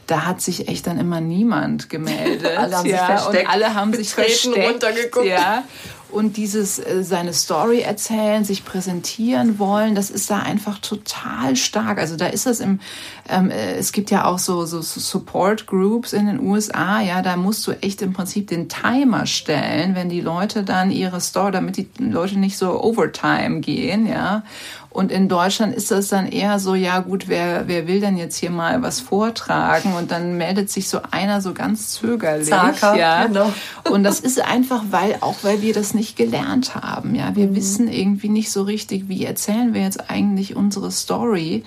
[0.07, 2.57] da hat sich echt dann immer niemand gemeldet.
[2.57, 3.45] alle haben ja, sich versteckt.
[3.45, 4.85] Und alle haben sich versteckt.
[5.25, 5.65] Ja.
[6.13, 11.99] Und dieses äh, seine Story erzählen, sich präsentieren wollen, das ist da einfach total stark.
[11.99, 12.81] Also da ist das im,
[13.29, 17.23] ähm, äh, es gibt ja auch so, so, so Support Groups in den USA, ja,
[17.23, 21.53] da musst du echt im Prinzip den Timer stellen, wenn die Leute dann ihre Story,
[21.53, 24.43] damit die Leute nicht so Overtime gehen, ja.
[24.91, 28.37] Und in Deutschland ist das dann eher so, ja gut, wer, wer will denn jetzt
[28.37, 29.95] hier mal was vortragen?
[29.95, 32.49] Und dann meldet sich so einer so ganz zögerlich.
[32.49, 33.27] Zaker, ja.
[33.27, 33.53] Genau.
[33.89, 37.15] Und das ist einfach, weil, auch weil wir das nicht gelernt haben.
[37.15, 37.55] Ja, wir mhm.
[37.55, 41.63] wissen irgendwie nicht so richtig, wie erzählen wir jetzt eigentlich unsere Story.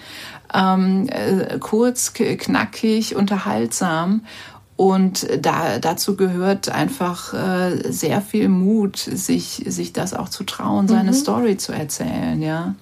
[0.54, 4.26] Ähm, äh, kurz, knackig, unterhaltsam.
[4.76, 10.90] Und da, dazu gehört einfach äh, sehr viel Mut, sich, sich das auch zu trauen,
[10.90, 11.16] seine mhm.
[11.16, 12.76] Story zu erzählen, ja.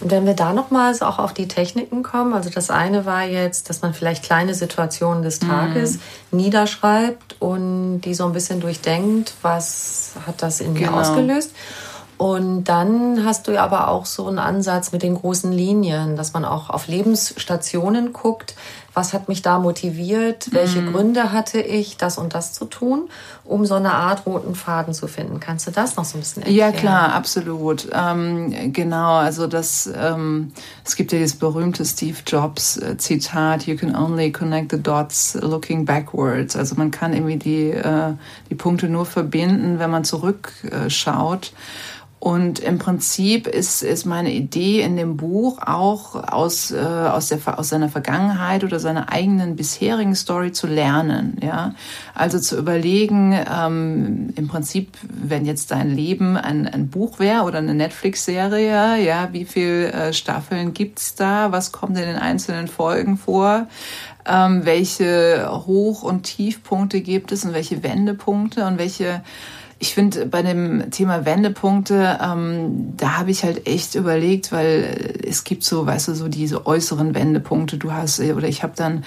[0.00, 3.70] Und wenn wir da nochmals auch auf die Techniken kommen, also das eine war jetzt,
[3.70, 5.94] dass man vielleicht kleine Situationen des Tages
[6.30, 6.38] mhm.
[6.38, 11.00] niederschreibt und die so ein bisschen durchdenkt, was hat das in mir genau.
[11.00, 11.52] ausgelöst.
[12.18, 16.44] Und dann hast du aber auch so einen Ansatz mit den großen Linien, dass man
[16.46, 18.54] auch auf Lebensstationen guckt.
[18.94, 20.48] Was hat mich da motiviert?
[20.52, 20.92] Welche mm.
[20.92, 23.10] Gründe hatte ich, das und das zu tun,
[23.44, 25.38] um so eine Art roten Faden zu finden?
[25.38, 26.72] Kannst du das noch so ein bisschen erklären?
[26.72, 27.88] Ja, klar, absolut.
[27.92, 30.52] Ähm, genau, also das, ähm,
[30.82, 35.34] es gibt ja dieses berühmte Steve Jobs äh, Zitat, you can only connect the dots
[35.42, 36.56] looking backwards.
[36.56, 38.14] Also man kann irgendwie die, äh,
[38.48, 41.46] die Punkte nur verbinden, wenn man zurückschaut.
[41.48, 41.50] Äh,
[42.18, 47.38] und im Prinzip ist, ist meine Idee in dem Buch auch aus, äh, aus, der,
[47.58, 51.36] aus seiner Vergangenheit oder seiner eigenen bisherigen Story zu lernen.
[51.42, 51.74] Ja?
[52.14, 57.58] Also zu überlegen, ähm, im Prinzip, wenn jetzt dein Leben ein, ein Buch wäre oder
[57.58, 61.52] eine Netflix-Serie, ja, wie viele äh, Staffeln gibt's da?
[61.52, 63.68] Was kommt in den einzelnen Folgen vor?
[64.26, 69.22] Ähm, welche Hoch- und Tiefpunkte gibt es und welche Wendepunkte und welche
[69.78, 75.44] ich finde, bei dem Thema Wendepunkte, ähm, da habe ich halt echt überlegt, weil es
[75.44, 77.76] gibt so, weißt du, so diese äußeren Wendepunkte.
[77.76, 79.04] Du hast, oder ich habe dann,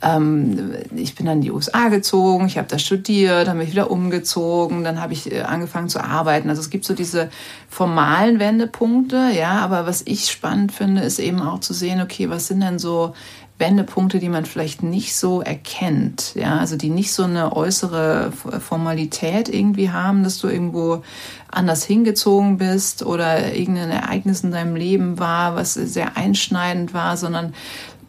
[0.00, 3.72] ähm, ich bin dann in die USA gezogen, ich habe da studiert, dann bin ich
[3.72, 6.48] wieder umgezogen, dann habe ich äh, angefangen zu arbeiten.
[6.50, 7.28] Also es gibt so diese
[7.68, 12.46] formalen Wendepunkte, ja, aber was ich spannend finde, ist eben auch zu sehen, okay, was
[12.46, 13.12] sind denn so
[13.58, 19.48] Wendepunkte, die man vielleicht nicht so erkennt, ja, also die nicht so eine äußere Formalität
[19.48, 21.02] irgendwie haben, dass du irgendwo
[21.48, 27.54] anders hingezogen bist oder irgendein Ereignis in deinem Leben war, was sehr einschneidend war, sondern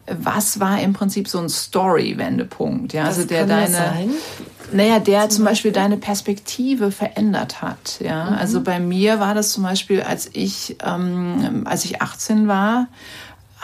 [0.06, 4.10] was war im Prinzip so ein Story-Wendepunkt, ja, also der deine,
[4.72, 8.36] naja, der zum, zum Beispiel deine Perspektive verändert hat, ja, mhm.
[8.36, 12.88] also bei mir war das zum Beispiel, als ich, ähm, als ich 18 war,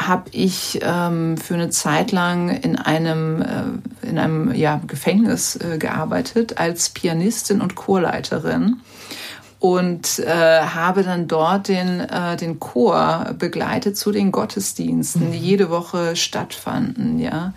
[0.09, 5.79] habe ich ähm, für eine Zeit lang in einem, äh, in einem ja, Gefängnis äh,
[5.79, 8.81] gearbeitet als Pianistin und Chorleiterin
[9.61, 15.45] und äh, habe dann dort den, äh, den Chor begleitet zu den Gottesdiensten, die mhm.
[15.45, 17.53] jede Woche stattfanden, ja.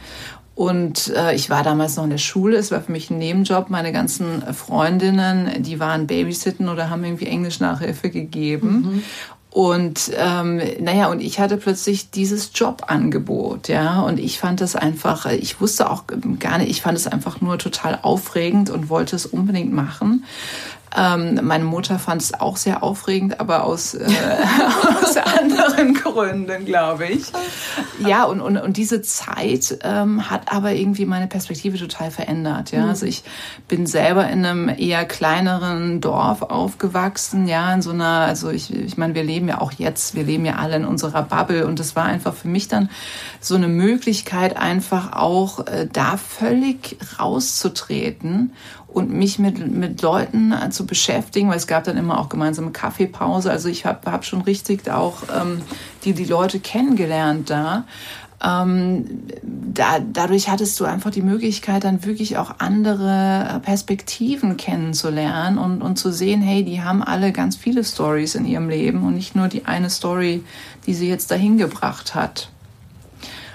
[0.56, 3.72] Und äh, ich war damals noch in der Schule, es war für mich ein Nebenjob.
[3.72, 8.70] Meine ganzen Freundinnen, die waren Babysitten oder haben irgendwie Englisch-Nachhilfe gegeben.
[8.70, 9.04] Mhm.
[9.54, 15.28] Und ähm, naja, und ich hatte plötzlich dieses Jobangebot, ja, und ich fand das einfach,
[15.28, 16.06] ich wusste auch
[16.40, 20.26] gar nicht, ich fand es einfach nur total aufregend und wollte es unbedingt machen.
[20.96, 24.06] Ähm, meine Mutter fand es auch sehr aufregend, aber aus, äh,
[25.04, 27.26] aus anderen Gründen, glaube ich.
[28.00, 32.72] Ja, und, und, und diese Zeit ähm, hat aber irgendwie meine Perspektive total verändert.
[32.72, 32.90] Ja, mhm.
[32.90, 33.24] also ich
[33.68, 37.48] bin selber in einem eher kleineren Dorf aufgewachsen.
[37.48, 40.46] Ja, in so einer, also ich, ich meine, wir leben ja auch jetzt, wir leben
[40.46, 42.90] ja alle in unserer Bubble und das war einfach für mich dann
[43.40, 48.54] so eine Möglichkeit, einfach auch äh, da völlig rauszutreten
[48.94, 52.72] und mich mit, mit Leuten äh, zu beschäftigen, weil es gab dann immer auch gemeinsame
[52.72, 53.52] Kaffeepause.
[53.52, 55.62] Also ich habe hab schon richtig auch ähm,
[56.04, 57.86] die, die Leute kennengelernt da.
[58.44, 59.06] Ähm,
[59.42, 65.82] da, dadurch hattest du einfach die Möglichkeit, dann wirklich auch andere äh, Perspektiven kennenzulernen und,
[65.82, 69.36] und zu sehen, hey, die haben alle ganz viele Stories in ihrem Leben und nicht
[69.36, 70.44] nur die eine Story,
[70.86, 72.50] die sie jetzt dahin gebracht hat.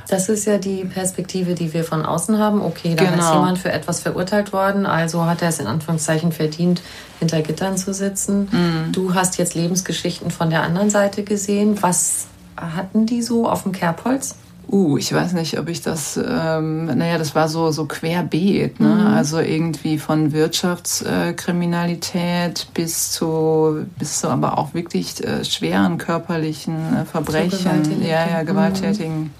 [0.09, 2.63] Das ist ja die Perspektive, die wir von außen haben.
[2.63, 3.23] Okay, da genau.
[3.23, 6.81] ist jemand für etwas verurteilt worden, also hat er es in Anführungszeichen verdient,
[7.19, 8.49] hinter Gittern zu sitzen.
[8.51, 8.93] Mhm.
[8.93, 11.83] Du hast jetzt Lebensgeschichten von der anderen Seite gesehen.
[11.83, 14.37] Was hatten die so auf dem Kerbholz?
[14.71, 18.89] Uh, ich weiß nicht, ob ich das, ähm, naja, das war so, so querbeet, ne?
[18.89, 19.07] Mhm.
[19.07, 27.07] Also irgendwie von Wirtschaftskriminalität bis zu, bis zu aber auch wirklich äh, schweren körperlichen äh,
[27.07, 29.21] Verbrechen, ja, ja, gewalttätigen.
[29.21, 29.31] Mhm.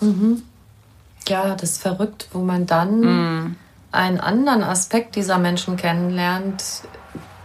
[0.00, 0.42] Mhm.
[1.28, 3.56] Ja, das ist verrückt, wo man dann mhm.
[3.92, 6.64] einen anderen Aspekt dieser Menschen kennenlernt,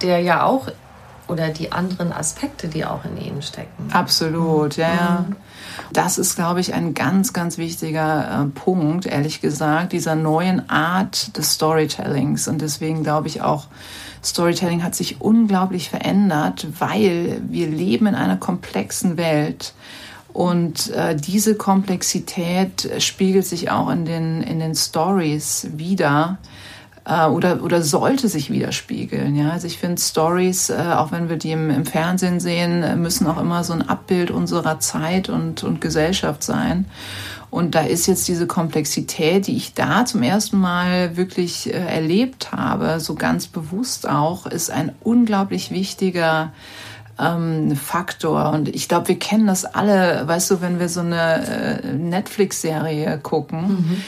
[0.02, 0.70] der ja auch
[1.28, 3.90] oder die anderen Aspekte, die auch in ihnen stecken.
[3.92, 5.26] Absolut, ja, ja.
[5.28, 5.36] Mhm.
[5.92, 11.36] Das ist, glaube ich, ein ganz, ganz wichtiger äh, Punkt, ehrlich gesagt, dieser neuen Art
[11.38, 12.48] des Storytellings.
[12.48, 13.68] Und deswegen glaube ich auch,
[14.24, 19.74] Storytelling hat sich unglaublich verändert, weil wir leben in einer komplexen Welt.
[20.36, 26.40] Und äh, diese Komplexität spiegelt sich auch in den, in den Stories wieder
[27.06, 29.34] äh, oder, oder sollte sich widerspiegeln.
[29.38, 29.52] Ja?
[29.52, 33.40] Also ich finde Stories, äh, auch wenn wir die im, im Fernsehen sehen, müssen auch
[33.40, 36.84] immer so ein Abbild unserer Zeit und, und Gesellschaft sein.
[37.50, 42.52] Und da ist jetzt diese Komplexität, die ich da zum ersten Mal wirklich äh, erlebt
[42.52, 46.52] habe, so ganz bewusst auch, ist ein unglaublich wichtiger
[47.20, 48.52] ähm, Faktor.
[48.52, 53.20] Und ich glaube, wir kennen das alle, weißt du, wenn wir so eine äh, Netflix-Serie
[53.20, 54.02] gucken, mhm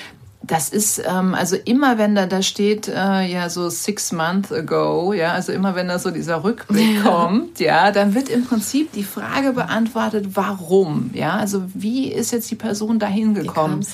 [0.48, 5.14] das ist ähm, also immer, wenn da da steht äh, ja so six months ago,
[5.14, 9.04] ja, also immer wenn da so dieser Rückblick kommt, ja, dann wird im Prinzip die
[9.04, 13.86] Frage beantwortet, warum, ja, also wie ist jetzt die Person dahin gekommen?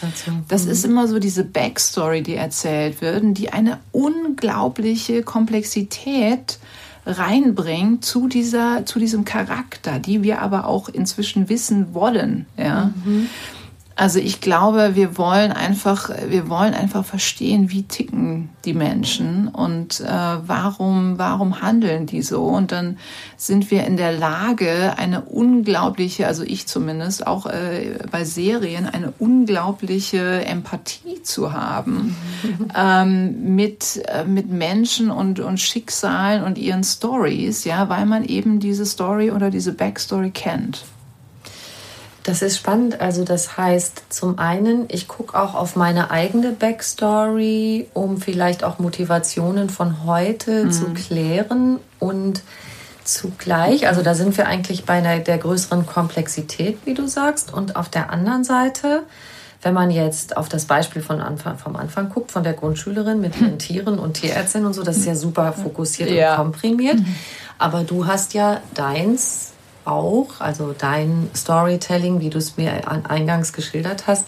[0.48, 0.92] Das ist mhm.
[0.92, 6.60] immer so diese Backstory, die erzählt wird, die eine unglaubliche Komplexität
[7.06, 12.92] reinbringt zu dieser zu diesem Charakter, die wir aber auch inzwischen wissen wollen, ja.
[13.04, 13.30] Mhm.
[13.96, 20.00] Also ich glaube, wir wollen einfach, wir wollen einfach verstehen, wie ticken die Menschen und
[20.00, 22.44] äh, warum, warum handeln die so.
[22.46, 22.98] Und dann
[23.38, 29.14] sind wir in der Lage, eine unglaubliche, also ich zumindest auch äh, bei Serien, eine
[29.20, 32.16] unglaubliche Empathie zu haben
[32.76, 38.60] ähm, mit äh, mit Menschen und und Schicksalen und ihren Stories, ja, weil man eben
[38.60, 40.84] diese Story oder diese Backstory kennt.
[42.24, 43.02] Das ist spannend.
[43.02, 48.80] Also das heißt, zum einen, ich gucke auch auf meine eigene Backstory, um vielleicht auch
[48.80, 50.72] Motivationen von heute mhm.
[50.72, 52.42] zu klären und
[53.04, 57.54] zugleich, also da sind wir eigentlich bei einer, der größeren Komplexität, wie du sagst.
[57.54, 59.04] Und auf der anderen Seite,
[59.62, 63.40] wenn man jetzt auf das Beispiel von Anfang, vom Anfang guckt, von der Grundschülerin mit
[63.40, 66.32] den Tieren und Tierärztin und so, das ist ja super fokussiert ja.
[66.32, 67.00] und komprimiert.
[67.00, 67.16] Mhm.
[67.58, 69.53] Aber du hast ja deins
[69.86, 74.26] auch, also dein Storytelling, wie du es mir eingangs geschildert hast,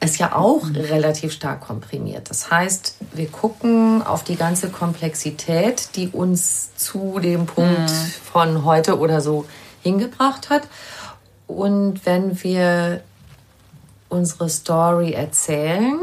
[0.00, 0.76] ist ja auch mhm.
[0.76, 2.30] relativ stark komprimiert.
[2.30, 8.14] Das heißt, wir gucken auf die ganze Komplexität, die uns zu dem Punkt mhm.
[8.32, 9.44] von heute oder so
[9.82, 10.62] hingebracht hat.
[11.46, 13.02] Und wenn wir
[14.08, 16.00] unsere Story erzählen,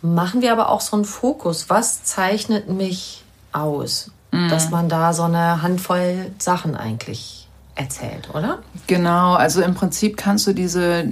[0.00, 1.68] machen wir aber auch so einen Fokus.
[1.68, 4.12] Was zeichnet mich aus?
[4.30, 4.48] Mhm.
[4.48, 7.47] Dass man da so eine Handvoll Sachen eigentlich
[7.78, 8.58] erzählt, oder?
[8.86, 11.04] Genau, also im Prinzip kannst du diese,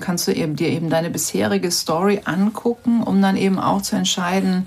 [0.00, 4.66] kannst du eben dir eben deine bisherige Story angucken, um dann eben auch zu entscheiden,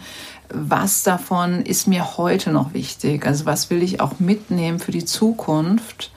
[0.50, 3.26] was davon ist mir heute noch wichtig?
[3.26, 6.12] Also was will ich auch mitnehmen für die Zukunft?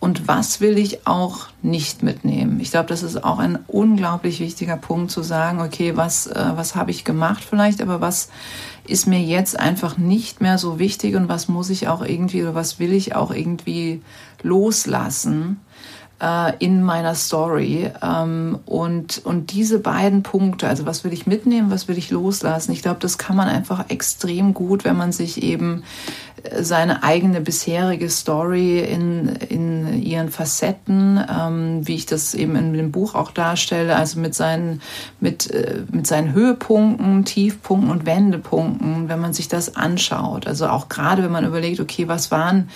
[0.00, 2.58] Und was will ich auch nicht mitnehmen?
[2.60, 6.74] Ich glaube, das ist auch ein unglaublich wichtiger Punkt zu sagen, okay, was, äh, was
[6.74, 8.30] habe ich gemacht vielleicht, aber was
[8.86, 12.54] ist mir jetzt einfach nicht mehr so wichtig und was muss ich auch irgendwie oder
[12.54, 14.02] was will ich auch irgendwie
[14.42, 15.60] loslassen
[16.20, 17.90] äh, in meiner Story.
[18.02, 22.72] Ähm, und, und diese beiden Punkte, also was will ich mitnehmen, was will ich loslassen,
[22.72, 25.82] ich glaube, das kann man einfach extrem gut, wenn man sich eben
[26.60, 32.92] seine eigene bisherige Story in, in ihren Facetten, ähm, wie ich das eben in dem
[32.92, 34.80] Buch auch darstelle, also mit seinen,
[35.20, 40.46] mit, äh, mit seinen Höhepunkten, Tiefpunkten und Wendepunkten, wenn man sich das anschaut.
[40.46, 42.70] Also auch gerade, wenn man überlegt, okay, was waren,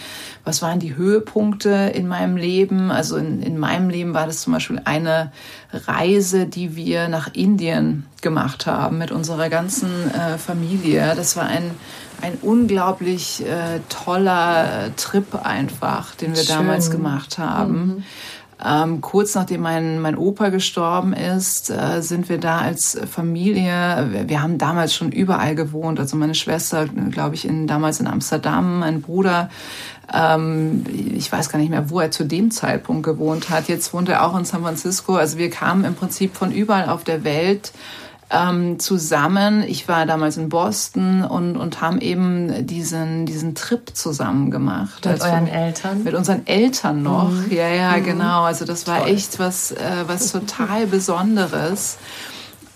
[0.45, 2.91] was waren die Höhepunkte in meinem Leben?
[2.91, 5.33] Also in, in meinem Leben war das zum Beispiel eine
[5.73, 11.15] Reise, die wir nach Indien gemacht haben mit unserer ganzen äh, Familie.
[11.17, 11.71] Das war ein
[12.21, 16.57] ein unglaublich äh, toller Trip einfach, den wir Schön.
[16.57, 17.87] damals gemacht haben.
[17.87, 18.05] Mhm.
[18.65, 24.29] Ähm, kurz nachdem mein, mein Opa gestorben ist, äh, sind wir da als Familie, wir,
[24.29, 28.79] wir, haben damals schon überall gewohnt, also meine Schwester, glaube ich, in, damals in Amsterdam,
[28.79, 29.51] mein Bruder,
[30.13, 30.85] ähm,
[31.15, 34.25] ich weiß gar nicht mehr, wo er zu dem Zeitpunkt gewohnt hat, jetzt wohnt er
[34.25, 37.73] auch in San Francisco, also wir kamen im Prinzip von überall auf der Welt
[38.35, 39.63] ähm, zusammen.
[39.63, 45.05] Ich war damals in Boston und, und haben eben diesen, diesen Trip zusammen gemacht.
[45.05, 46.03] Mit also euren Eltern?
[46.03, 47.31] Mit unseren Eltern noch.
[47.31, 47.47] Mhm.
[47.51, 48.05] Ja, ja, mhm.
[48.05, 48.43] genau.
[48.43, 49.11] Also das war Toll.
[49.11, 51.99] echt was, äh, was total Besonderes.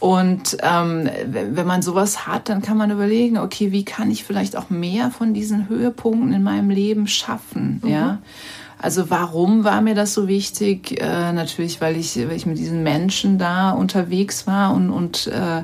[0.00, 4.56] Und ähm, wenn man sowas hat, dann kann man überlegen, okay, wie kann ich vielleicht
[4.56, 7.90] auch mehr von diesen Höhepunkten in meinem Leben schaffen, mhm.
[7.90, 8.18] ja?
[8.80, 11.00] Also warum war mir das so wichtig?
[11.00, 15.62] Äh, natürlich, weil ich, weil ich mit diesen Menschen da unterwegs war und, und äh,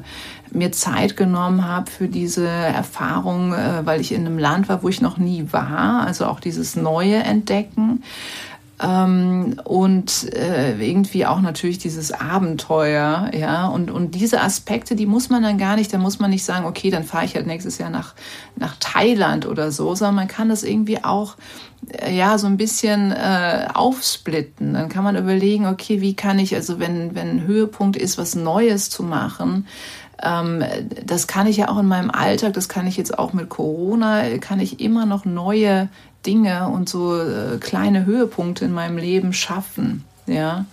[0.51, 4.89] mir Zeit genommen habe für diese Erfahrung, äh, weil ich in einem Land war, wo
[4.89, 6.05] ich noch nie war.
[6.07, 8.03] Also auch dieses neue Entdecken.
[8.83, 15.31] Ähm, und äh, irgendwie auch natürlich dieses Abenteuer, ja, und, und diese Aspekte, die muss
[15.31, 17.79] man dann gar nicht, da muss man nicht sagen, okay, dann fahre ich halt nächstes
[17.79, 18.15] Jahr nach,
[18.57, 21.37] nach Thailand oder so, sondern man kann das irgendwie auch
[22.11, 24.75] ja so ein bisschen äh, aufsplitten.
[24.75, 28.91] Dann kann man überlegen, okay, wie kann ich, also wenn, wenn Höhepunkt ist, was Neues
[28.91, 29.67] zu machen,
[30.23, 30.65] ähm,
[31.05, 34.39] das kann ich ja auch in meinem Alltag, das kann ich jetzt auch mit Corona,
[34.39, 35.89] kann ich immer noch neue
[36.27, 40.05] Dinge und so äh, kleine Höhepunkte in meinem Leben schaffen.
[40.27, 40.65] Ja,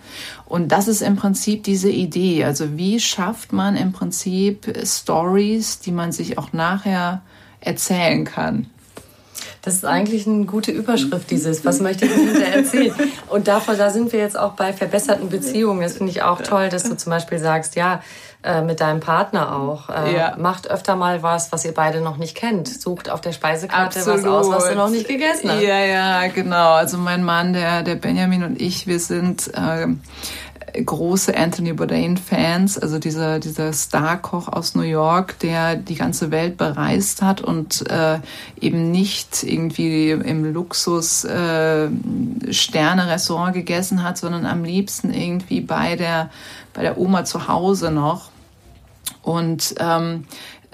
[0.46, 2.44] und das ist im Prinzip diese Idee.
[2.44, 7.20] Also wie schafft man im Prinzip Stories, die man sich auch nachher
[7.60, 8.70] erzählen kann?
[9.62, 12.94] Das ist eigentlich eine gute Überschrift, dieses, was möchte ich Ihnen erzählen?
[13.28, 15.82] Und davon, da sind wir jetzt auch bei verbesserten Beziehungen.
[15.82, 18.00] Das finde ich auch toll, dass du zum Beispiel sagst, ja,
[18.44, 19.88] äh, mit deinem Partner auch.
[19.88, 20.34] Äh, ja.
[20.36, 22.66] Macht öfter mal was, was ihr beide noch nicht kennt.
[22.66, 24.24] Sucht auf der Speisekarte Absolut.
[24.24, 25.62] was aus, was du noch nicht gegessen hast.
[25.62, 26.72] Ja, ja, genau.
[26.72, 29.86] Also mein Mann, der, der Benjamin und ich, wir sind äh,
[30.72, 37.22] große Anthony Bourdain-Fans, also dieser, dieser Star-Koch aus New York, der die ganze Welt bereist
[37.22, 38.18] hat und äh,
[38.60, 41.88] eben nicht irgendwie im Luxus äh,
[43.52, 46.30] gegessen hat, sondern am liebsten irgendwie bei der,
[46.72, 48.30] bei der Oma zu Hause noch.
[49.22, 50.24] Und ähm,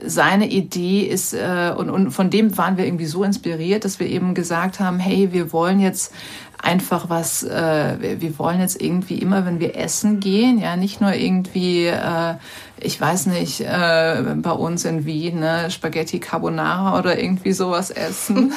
[0.04, 4.06] seine Idee ist, äh, und, und von dem waren wir irgendwie so inspiriert, dass wir
[4.06, 6.12] eben gesagt haben, hey, wir wollen jetzt
[6.60, 11.00] einfach was, äh, wir, wir wollen jetzt irgendwie immer, wenn wir essen gehen, ja, nicht
[11.00, 12.34] nur irgendwie, äh,
[12.80, 18.52] ich weiß nicht, äh, bei uns in Wien, ne, Spaghetti Carbonara oder irgendwie sowas essen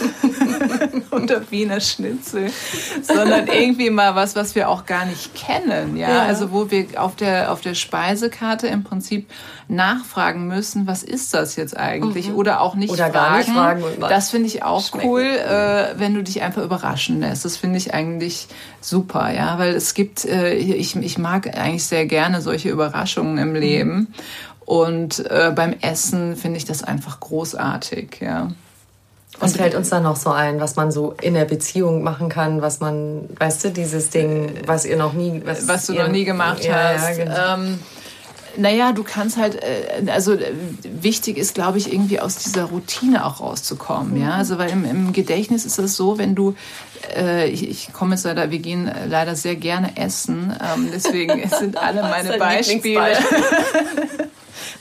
[1.12, 2.52] oder Wiener Schnitzel,
[3.02, 6.10] sondern irgendwie mal was, was wir auch gar nicht kennen, ja?
[6.10, 9.30] ja, also wo wir auf der auf der Speisekarte im Prinzip
[9.68, 12.36] nachfragen müssen, was ist das jetzt eigentlich mhm.
[12.36, 13.14] oder auch nicht oder fragen.
[13.14, 15.08] Gar nicht fragen das finde ich auch schmecken.
[15.08, 17.46] cool, äh, wenn du dich einfach überraschen lässt.
[17.46, 18.48] Das finde ich eigentlich
[18.80, 23.56] super, ja, weil es gibt, äh, ich, ich mag eigentlich sehr gerne solche Überraschungen im
[23.56, 24.14] Leben.
[24.66, 28.52] Und äh, beim Essen finde ich das einfach großartig, ja.
[29.40, 32.62] Was fällt uns da noch so ein, was man so in der Beziehung machen kann,
[32.62, 36.26] was man, weißt du, dieses Ding, was ihr noch nie, was, was du noch nie
[36.26, 37.18] gemacht ja, hast.
[37.18, 37.54] Ja, genau.
[37.56, 37.80] ähm,
[38.58, 40.52] naja, du kannst halt, äh, also äh,
[40.84, 44.22] wichtig ist, glaube ich, irgendwie aus dieser Routine auch rauszukommen.
[44.22, 46.56] Ja, also weil im, im Gedächtnis ist es so, wenn du,
[47.16, 51.78] äh, ich, ich komme jetzt leider, wir gehen leider sehr gerne essen, ähm, deswegen sind
[51.78, 53.18] alle meine Beispiele.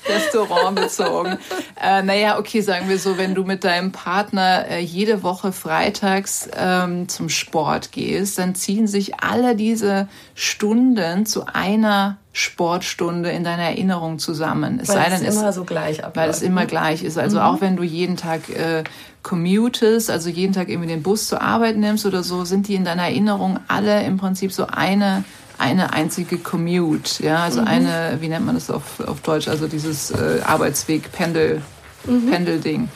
[0.08, 1.38] Restaurant bezogen.
[1.82, 6.46] Äh, naja, okay, sagen wir so, wenn du mit deinem Partner äh, jede Woche freitags
[6.54, 13.62] ähm, zum Sport gehst, dann ziehen sich alle diese Stunden zu einer Sportstunde in deiner
[13.62, 14.78] Erinnerung zusammen.
[14.80, 16.16] Es weil sei denn, es immer so gleich abläuft.
[16.16, 17.18] Weil es immer gleich ist.
[17.18, 17.42] Also mhm.
[17.44, 18.84] auch wenn du jeden Tag äh,
[19.22, 22.84] commutest, also jeden Tag irgendwie den Bus zur Arbeit nimmst oder so, sind die in
[22.84, 25.24] deiner Erinnerung alle im Prinzip so eine
[25.60, 27.68] eine einzige Commute, ja, also mhm.
[27.68, 31.62] eine, wie nennt man das auf, auf Deutsch, also dieses äh, Arbeitsweg, Pendel,
[32.04, 32.30] mhm.
[32.30, 32.88] Pendelding.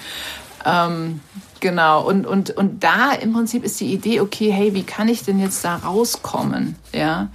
[0.64, 1.20] Ähm,
[1.60, 5.22] genau, und, und, und da im Prinzip ist die Idee, okay, hey, wie kann ich
[5.22, 7.28] denn jetzt da rauskommen, ja?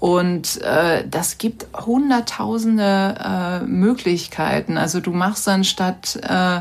[0.00, 4.78] Und äh, das gibt hunderttausende äh, Möglichkeiten.
[4.78, 6.60] Also du machst dann statt äh,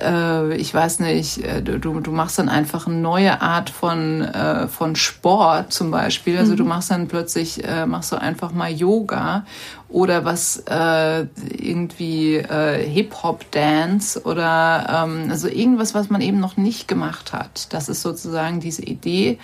[0.00, 4.68] äh, ich weiß nicht, äh, du, du machst dann einfach eine neue Art von, äh,
[4.68, 6.38] von Sport zum Beispiel.
[6.38, 6.56] Also mhm.
[6.56, 9.44] du machst dann plötzlich, äh, machst du einfach mal Yoga
[9.88, 11.26] oder was äh,
[11.56, 17.72] irgendwie äh, Hip-Hop-Dance oder ähm, also irgendwas, was man eben noch nicht gemacht hat.
[17.72, 19.38] Das ist sozusagen diese Idee,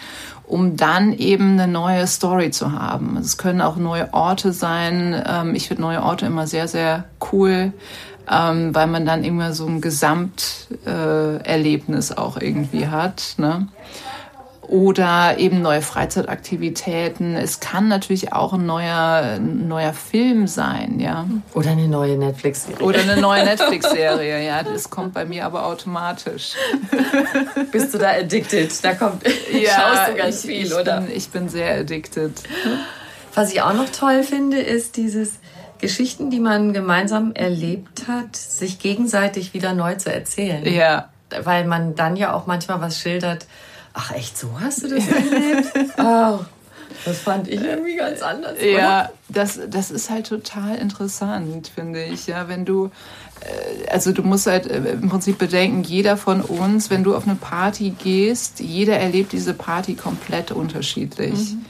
[0.47, 3.16] um dann eben eine neue Story zu haben.
[3.16, 5.22] Es können auch neue Orte sein.
[5.24, 7.72] Ähm, ich finde neue Orte immer sehr, sehr cool
[8.30, 13.34] ähm, weil man dann immer so ein Gesamterlebnis äh, auch irgendwie hat.
[13.38, 13.68] Ne?
[14.70, 17.34] Oder eben neue Freizeitaktivitäten.
[17.34, 21.26] Es kann natürlich auch ein neuer, ein neuer Film sein, ja.
[21.54, 22.86] Oder eine neue Netflix-Serie.
[22.86, 24.62] Oder eine neue Netflix-Serie, ja.
[24.62, 26.52] Das kommt bei mir aber automatisch.
[27.72, 28.72] Bist du da addicted?
[28.84, 31.00] Da kommt, ja, schaust du ganz ich, viel, ich oder?
[31.00, 32.40] Bin, ich bin sehr addicted.
[33.34, 35.39] Was ich auch noch toll finde, ist dieses,
[35.81, 40.64] Geschichten, die man gemeinsam erlebt hat, sich gegenseitig wieder neu zu erzählen.
[40.66, 41.09] Ja.
[41.43, 43.47] Weil man dann ja auch manchmal was schildert.
[43.93, 45.72] Ach echt, so hast du das erlebt?
[45.99, 46.41] oh,
[47.05, 48.57] das fand ich irgendwie ganz anders.
[48.61, 49.12] Ja, oder?
[49.28, 52.26] das, das ist halt total interessant, finde ich.
[52.26, 52.91] Ja, wenn du,
[53.41, 57.26] äh, also du musst halt äh, im Prinzip bedenken, jeder von uns, wenn du auf
[57.26, 61.53] eine Party gehst, jeder erlebt diese Party komplett unterschiedlich.
[61.53, 61.64] Mhm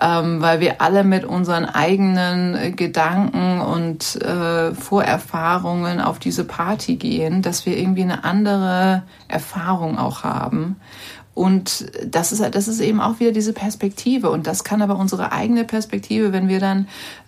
[0.00, 7.42] ähm, weil wir alle mit unseren eigenen Gedanken und äh, Vorerfahrungen auf diese Party gehen,
[7.42, 10.76] dass wir irgendwie eine andere Erfahrung auch haben.
[11.34, 14.30] Und das ist, das ist eben auch wieder diese Perspektive.
[14.30, 16.86] Und das kann aber unsere eigene Perspektive, wenn wir dann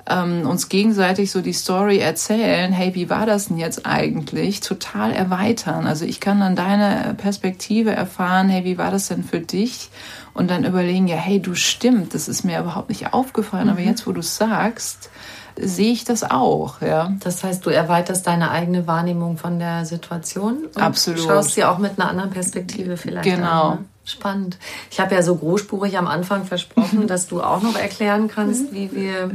[0.09, 5.13] ähm, uns gegenseitig so die Story erzählen, hey, wie war das denn jetzt eigentlich, total
[5.13, 5.87] erweitern.
[5.87, 9.91] Also ich kann dann deine Perspektive erfahren, hey, wie war das denn für dich?
[10.35, 13.71] Und dann überlegen, ja, hey, du stimmt, das ist mir überhaupt nicht aufgefallen, mhm.
[13.71, 15.11] aber jetzt, wo du es sagst,
[15.59, 16.81] sehe ich das auch.
[16.81, 17.13] Ja.
[17.21, 21.21] Das heißt, du erweiterst deine eigene Wahrnehmung von der Situation und Absolut.
[21.21, 23.71] schaust sie auch mit einer anderen Perspektive vielleicht genau.
[23.71, 23.79] an.
[23.79, 23.85] Ne?
[24.07, 24.57] Spannend.
[24.91, 28.93] Ich habe ja so großspurig am Anfang versprochen, dass du auch noch erklären kannst, wie
[28.93, 29.33] wir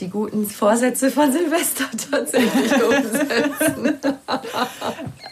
[0.00, 3.98] die guten Vorsätze von Silvester tatsächlich umsetzen.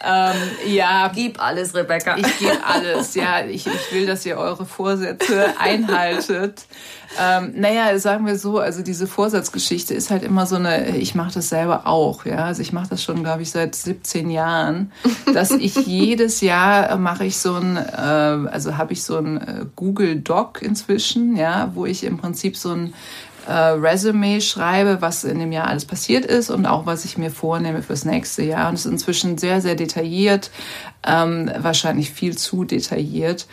[0.03, 0.33] ähm,
[0.67, 1.11] ja.
[1.13, 2.17] Gib alles, Rebecca.
[2.17, 3.45] Ich gebe alles, ja.
[3.45, 6.65] Ich, ich will, dass ihr eure Vorsätze einhaltet.
[7.19, 11.33] Ähm, naja, sagen wir so, also diese Vorsatzgeschichte ist halt immer so eine, ich mache
[11.33, 12.45] das selber auch, ja.
[12.45, 14.91] Also ich mache das schon, glaube ich, seit 17 Jahren,
[15.33, 19.37] dass ich jedes Jahr äh, mache ich so ein, äh, also habe ich so ein
[19.37, 22.93] äh, Google Doc inzwischen, ja, wo ich im Prinzip so ein
[23.47, 27.31] äh, Resume schreibe, was in dem Jahr alles passiert ist und auch was ich mir
[27.31, 28.69] vornehme fürs nächste Jahr.
[28.69, 30.51] Und es ist inzwischen sehr, sehr detailliert,
[31.05, 33.47] ähm, wahrscheinlich viel zu detailliert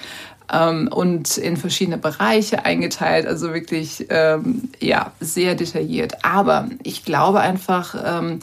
[0.52, 6.24] ähm, und in verschiedene Bereiche eingeteilt, also wirklich ähm, ja sehr detailliert.
[6.24, 8.40] Aber ich glaube einfach, ähm,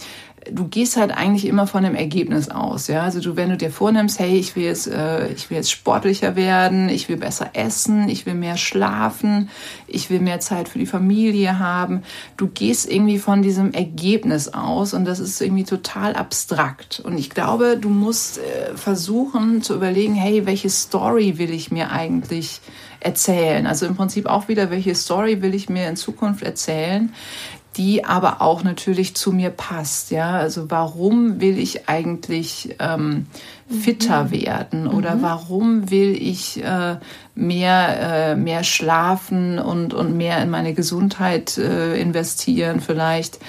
[0.51, 3.03] du gehst halt eigentlich immer von dem Ergebnis aus, ja.
[3.03, 6.35] Also du, wenn du dir vornimmst, hey, ich will jetzt, äh, ich will jetzt sportlicher
[6.35, 9.49] werden, ich will besser essen, ich will mehr schlafen,
[9.87, 12.03] ich will mehr Zeit für die Familie haben.
[12.37, 16.99] Du gehst irgendwie von diesem Ergebnis aus und das ist irgendwie total abstrakt.
[16.99, 21.91] Und ich glaube, du musst äh, versuchen zu überlegen, hey, welche Story will ich mir
[21.91, 22.61] eigentlich
[22.99, 23.65] erzählen?
[23.67, 27.13] Also im Prinzip auch wieder, welche Story will ich mir in Zukunft erzählen?
[27.79, 30.11] Die aber auch natürlich zu mir passt.
[30.11, 33.25] Ja, also warum will ich eigentlich ähm,
[33.69, 34.31] fitter mhm.
[34.31, 35.21] werden oder mhm.
[35.21, 36.97] warum will ich äh,
[37.35, 43.39] mehr äh, mehr schlafen und und mehr in meine Gesundheit äh, investieren vielleicht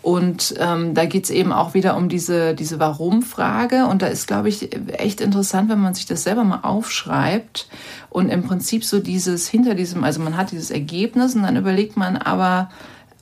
[0.00, 3.86] und ähm, da geht's eben auch wieder um diese, diese Warum-Frage.
[3.86, 4.68] Und da ist, glaube ich,
[4.98, 7.68] echt interessant, wenn man sich das selber mal aufschreibt
[8.10, 11.96] und im Prinzip so dieses hinter diesem, also man hat dieses Ergebnis und dann überlegt
[11.96, 12.68] man aber,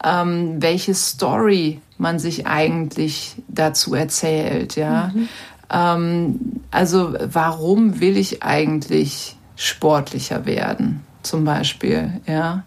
[0.05, 4.77] ähm, welche Story man sich eigentlich dazu erzählt.
[4.77, 5.11] Ja?
[5.15, 5.29] Mhm.
[5.73, 6.41] Ähm,
[6.71, 12.21] also warum will ich eigentlich sportlicher werden, zum Beispiel?
[12.27, 12.65] Ja?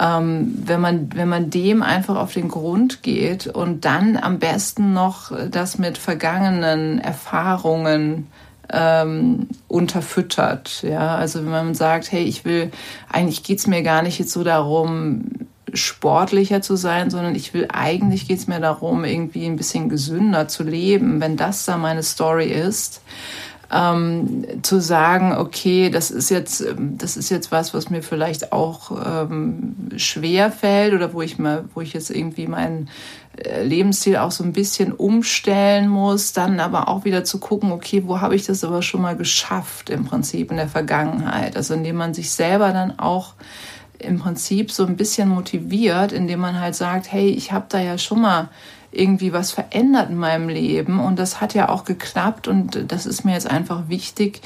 [0.00, 4.92] Ähm, wenn, man, wenn man dem einfach auf den Grund geht und dann am besten
[4.92, 8.26] noch das mit vergangenen Erfahrungen
[8.72, 10.82] ähm, unterfüttert.
[10.82, 12.72] Ja, also wenn man sagt, hey, ich will,
[13.12, 15.26] eigentlich geht's mir gar nicht jetzt so darum,
[15.74, 20.48] sportlicher zu sein, sondern ich will eigentlich geht es mir darum, irgendwie ein bisschen gesünder
[20.48, 23.02] zu leben, wenn das da meine Story ist.
[23.72, 28.92] Ähm, zu sagen, okay, das ist jetzt, das ist jetzt was, was mir vielleicht auch
[29.04, 32.88] ähm, schwer fällt oder wo ich mal, wo ich jetzt irgendwie meinen
[33.36, 38.04] äh, Lebensstil auch so ein bisschen umstellen muss, dann aber auch wieder zu gucken, okay,
[38.06, 41.56] wo habe ich das aber schon mal geschafft im Prinzip in der Vergangenheit?
[41.56, 43.34] Also indem man sich selber dann auch
[43.98, 47.98] im Prinzip so ein bisschen motiviert, indem man halt sagt, hey, ich habe da ja
[47.98, 48.48] schon mal
[48.90, 53.24] irgendwie was verändert in meinem Leben und das hat ja auch geklappt und das ist
[53.24, 54.40] mir jetzt einfach wichtig,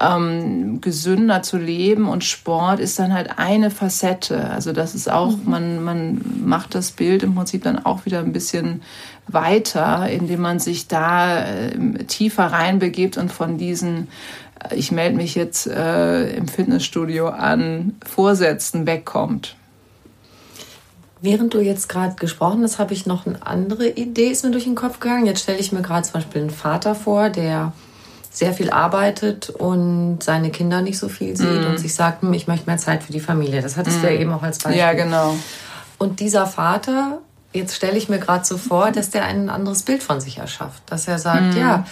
[0.00, 4.50] ähm, gesünder zu leben und Sport ist dann halt eine Facette.
[4.50, 5.50] Also das ist auch, mhm.
[5.50, 8.82] man, man macht das Bild im Prinzip dann auch wieder ein bisschen
[9.26, 14.08] weiter, indem man sich da äh, tiefer reinbegibt und von diesen
[14.74, 19.56] ich melde mich jetzt äh, im Fitnessstudio an, Vorsätzen wegkommt.
[21.20, 24.64] Während du jetzt gerade gesprochen hast, habe ich noch eine andere Idee, ist mir durch
[24.64, 25.26] den Kopf gegangen.
[25.26, 27.72] Jetzt stelle ich mir gerade zum Beispiel einen Vater vor, der
[28.30, 31.70] sehr viel arbeitet und seine Kinder nicht so viel sieht mm.
[31.70, 33.62] und sich sagt, hm, ich möchte mehr Zeit für die Familie.
[33.62, 34.00] Das hattest mm.
[34.02, 34.78] du ja eben auch als Beispiel.
[34.78, 35.34] Ja, genau.
[35.96, 37.22] Und dieser Vater,
[37.54, 40.82] jetzt stelle ich mir gerade so vor, dass der ein anderes Bild von sich erschafft.
[40.84, 41.58] Dass er sagt, mm.
[41.58, 41.86] ja,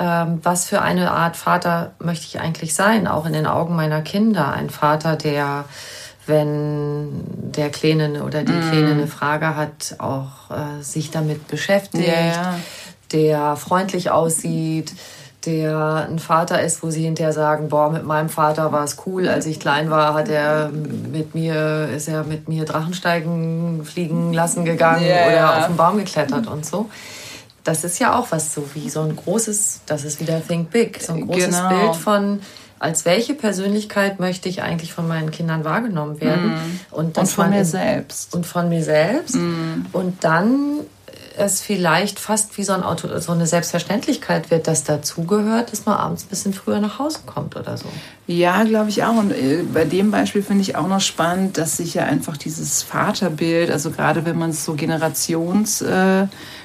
[0.00, 4.52] was für eine Art Vater möchte ich eigentlich sein, auch in den Augen meiner Kinder.
[4.52, 5.66] Ein Vater, der,
[6.26, 8.70] wenn der Kleine oder die mm.
[8.70, 12.58] Kleine eine Frage hat, auch äh, sich damit beschäftigt, yeah.
[13.12, 14.92] der freundlich aussieht,
[15.44, 19.28] der ein Vater ist, wo sie hinterher sagen, boah, mit meinem Vater war es cool,
[19.28, 24.64] als ich klein war, hat er mit mir, ist er mit mir Drachensteigen fliegen lassen
[24.64, 25.28] gegangen yeah.
[25.28, 26.88] oder auf den Baum geklettert und so
[27.64, 31.00] das ist ja auch was so wie so ein großes, das ist wieder Think Big,
[31.02, 31.68] so ein großes genau.
[31.68, 32.40] Bild von,
[32.78, 36.54] als welche Persönlichkeit möchte ich eigentlich von meinen Kindern wahrgenommen werden.
[36.54, 36.80] Mm.
[36.90, 38.34] Und, und, von mir selbst.
[38.34, 39.36] Und von mir selbst.
[39.36, 39.86] Mm.
[39.92, 40.80] Und dann
[41.40, 45.96] es vielleicht fast wie so, ein Auto, so eine Selbstverständlichkeit wird, dass dazugehört, dass man
[45.96, 47.86] abends ein bisschen früher nach Hause kommt oder so.
[48.26, 49.16] Ja, glaube ich auch.
[49.16, 52.82] Und äh, bei dem Beispiel finde ich auch noch spannend, dass sich ja einfach dieses
[52.82, 54.74] Vaterbild, also gerade wenn man es so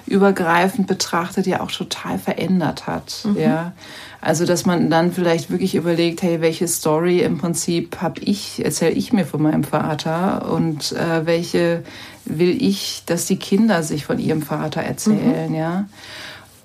[0.06, 3.22] generationsübergreifend betrachtet, ja auch total verändert hat.
[3.24, 3.38] Mhm.
[3.40, 3.74] Ja.
[4.22, 8.94] Also, dass man dann vielleicht wirklich überlegt, hey, welche Story im Prinzip habe ich, erzähle
[8.94, 11.84] ich mir von meinem Vater und äh, welche
[12.26, 15.56] will ich, dass die Kinder sich von ihrem Vater erzählen, mhm.
[15.56, 15.86] ja.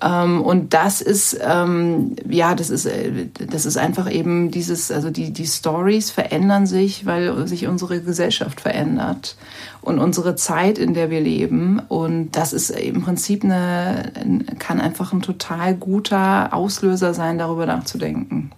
[0.01, 5.11] Ähm, und das ist, ähm, ja, das ist, äh, das ist einfach eben dieses, also
[5.11, 9.35] die, die Stories verändern sich, weil sich unsere Gesellschaft verändert
[9.81, 11.79] und unsere Zeit, in der wir leben.
[11.87, 14.11] Und das ist im Prinzip eine,
[14.57, 18.51] kann einfach ein total guter Auslöser sein, darüber nachzudenken.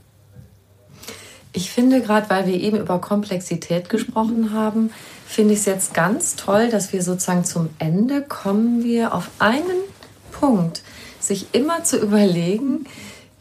[1.55, 4.89] Ich finde gerade, weil wir eben über Komplexität gesprochen haben,
[5.27, 9.83] finde ich es jetzt ganz toll, dass wir sozusagen zum Ende kommen wir auf einen
[10.31, 10.81] Punkt,
[11.27, 12.85] sich immer zu überlegen,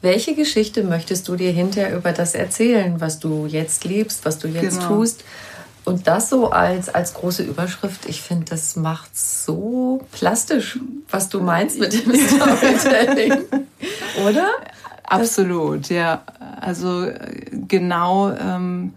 [0.01, 4.49] welche Geschichte möchtest du dir hinterher über das erzählen, was du jetzt liebst, was du
[4.49, 4.97] jetzt genau.
[4.97, 5.25] tust.
[5.85, 10.79] Und das so als, als große Überschrift, ich finde, das macht so plastisch,
[11.11, 13.33] was du meinst mit dem Storytelling.
[14.27, 14.49] Oder?
[15.05, 16.23] Absolut, ja.
[16.61, 17.11] Also
[17.69, 18.95] genau ähm,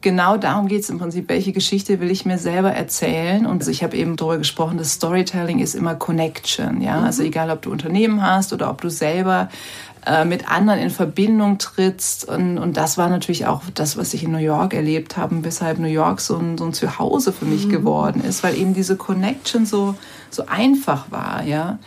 [0.00, 3.46] genau darum geht es im Prinzip, welche Geschichte will ich mir selber erzählen.
[3.46, 6.80] Und also ich habe eben darüber gesprochen, dass Storytelling ist immer Connection.
[6.80, 6.98] Ja?
[6.98, 7.04] Mhm.
[7.04, 9.48] Also egal, ob du Unternehmen hast oder ob du selber
[10.06, 12.28] äh, mit anderen in Verbindung trittst.
[12.28, 15.78] Und, und das war natürlich auch das, was ich in New York erlebt habe, weshalb
[15.78, 17.70] New York so ein, so ein Zuhause für mich mhm.
[17.70, 19.94] geworden ist, weil eben diese Connection so,
[20.30, 21.44] so einfach war.
[21.44, 21.78] Ja?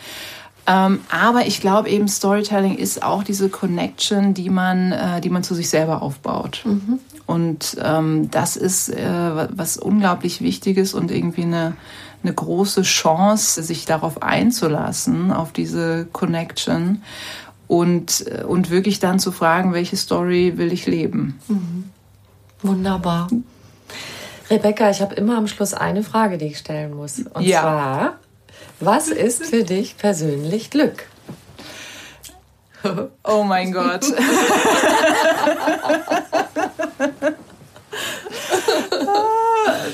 [0.68, 5.44] Ähm, aber ich glaube eben, Storytelling ist auch diese Connection, die man, äh, die man
[5.44, 6.62] zu sich selber aufbaut.
[6.66, 7.00] Mhm.
[7.26, 11.76] Und ähm, das ist äh, was unglaublich Wichtiges und irgendwie eine,
[12.24, 17.02] eine große Chance, sich darauf einzulassen, auf diese Connection
[17.68, 21.40] und, äh, und wirklich dann zu fragen, welche Story will ich leben.
[21.48, 21.90] Mhm.
[22.62, 23.30] Wunderbar.
[24.50, 27.20] Rebecca, ich habe immer am Schluss eine Frage, die ich stellen muss.
[27.20, 27.62] Und ja.
[27.62, 28.20] zwar,
[28.82, 31.06] was ist für dich persönlich Glück?
[33.24, 34.06] Oh mein Gott.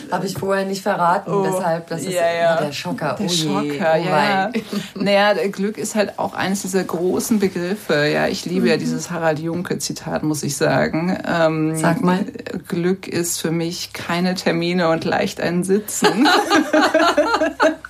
[0.10, 2.62] Habe ich vorher nicht verraten, oh, deshalb, das ist ja, ja.
[2.62, 3.18] der Schocker.
[3.20, 4.52] Der oh Schocker, oh ja.
[4.96, 8.08] Naja, Glück ist halt auch eines dieser großen Begriffe.
[8.08, 8.68] Ja, ich liebe mhm.
[8.68, 11.18] ja dieses Harald Junke-Zitat, muss ich sagen.
[11.28, 12.26] Ähm, Sag mal.
[12.70, 16.30] Glück ist für mich keine Termine und leicht ein Sitzen.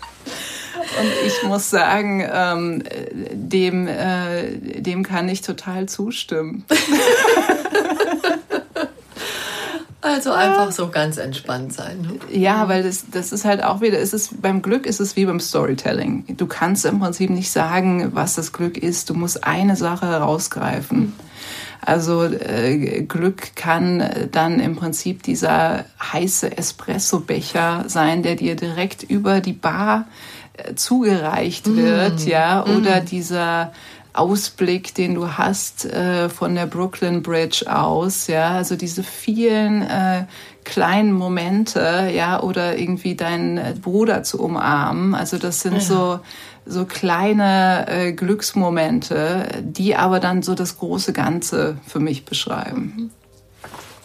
[0.99, 2.83] Und ich muss sagen, ähm,
[3.31, 6.65] dem, äh, dem kann ich total zustimmen.
[10.07, 12.01] Also einfach so ganz entspannt sein.
[12.01, 12.39] Ne?
[12.39, 15.25] Ja, weil das, das ist halt auch wieder, es ist, beim Glück ist es wie
[15.25, 16.23] beim Storytelling.
[16.37, 19.09] Du kannst im Prinzip nicht sagen, was das Glück ist.
[19.09, 21.13] Du musst eine Sache herausgreifen.
[21.81, 29.41] Also äh, Glück kann dann im Prinzip dieser heiße Espresso-Becher sein, der dir direkt über
[29.41, 30.36] die Bar äh,
[30.75, 32.27] zugereicht wird, mm.
[32.27, 33.05] ja, oder mm.
[33.05, 33.73] dieser
[34.13, 40.25] Ausblick, den du hast äh, von der Brooklyn Bridge aus, ja, also diese vielen äh,
[40.63, 45.81] kleinen Momente, ja, oder irgendwie deinen Bruder zu umarmen, also das sind ja.
[45.81, 46.19] so
[46.69, 52.93] so kleine äh, Glücksmomente, die aber dann so das große Ganze für mich beschreiben.
[52.97, 53.09] Mhm.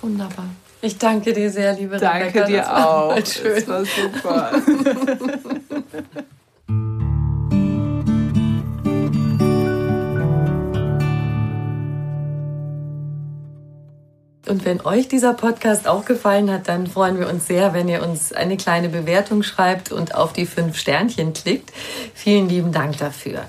[0.00, 0.46] Wunderbar.
[0.80, 2.46] Ich danke dir sehr, liebe Danke Rebecca.
[2.46, 3.26] dir das auch.
[3.26, 3.54] Schön.
[3.54, 4.52] Das war super.
[14.52, 18.02] Und wenn euch dieser Podcast auch gefallen hat, dann freuen wir uns sehr, wenn ihr
[18.02, 21.72] uns eine kleine Bewertung schreibt und auf die fünf Sternchen klickt.
[22.12, 23.44] Vielen lieben Dank dafür.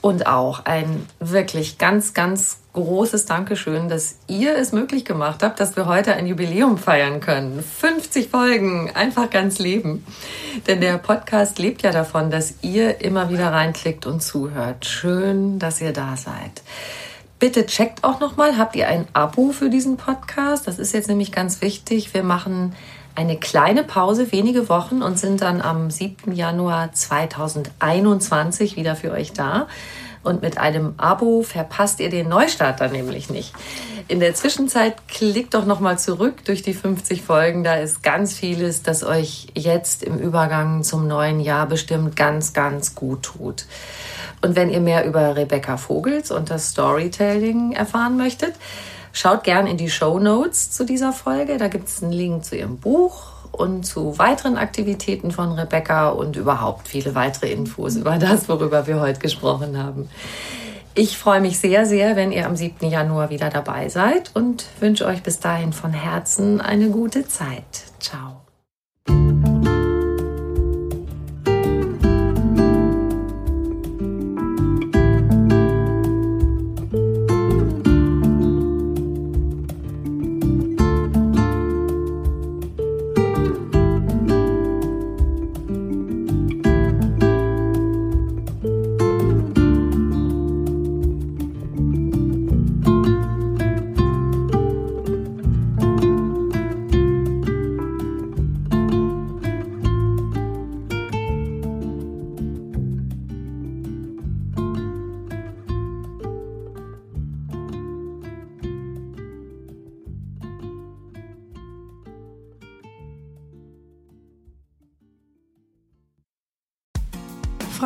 [0.00, 5.74] Und auch ein wirklich ganz, ganz großes Dankeschön, dass ihr es möglich gemacht habt, dass
[5.74, 7.60] wir heute ein Jubiläum feiern können.
[7.60, 10.06] 50 Folgen, einfach ganz leben.
[10.68, 14.86] Denn der Podcast lebt ja davon, dass ihr immer wieder reinklickt und zuhört.
[14.86, 16.62] Schön, dass ihr da seid.
[17.44, 20.66] Bitte checkt auch nochmal, habt ihr ein Abo für diesen Podcast?
[20.66, 22.14] Das ist jetzt nämlich ganz wichtig.
[22.14, 22.74] Wir machen
[23.14, 26.32] eine kleine Pause, wenige Wochen und sind dann am 7.
[26.32, 29.68] Januar 2021 wieder für euch da.
[30.22, 33.52] Und mit einem Abo verpasst ihr den Neustart dann nämlich nicht.
[34.08, 37.62] In der Zwischenzeit klickt doch nochmal zurück durch die 50 Folgen.
[37.62, 42.94] Da ist ganz vieles, das euch jetzt im Übergang zum neuen Jahr bestimmt ganz, ganz
[42.94, 43.66] gut tut.
[44.44, 48.52] Und wenn ihr mehr über Rebecca Vogels und das Storytelling erfahren möchtet,
[49.14, 51.56] schaut gern in die Show Notes zu dieser Folge.
[51.56, 53.22] Da gibt es einen Link zu ihrem Buch
[53.52, 59.00] und zu weiteren Aktivitäten von Rebecca und überhaupt viele weitere Infos über das, worüber wir
[59.00, 60.10] heute gesprochen haben.
[60.94, 62.90] Ich freue mich sehr, sehr, wenn ihr am 7.
[62.90, 67.64] Januar wieder dabei seid und wünsche euch bis dahin von Herzen eine gute Zeit.
[67.98, 68.43] Ciao.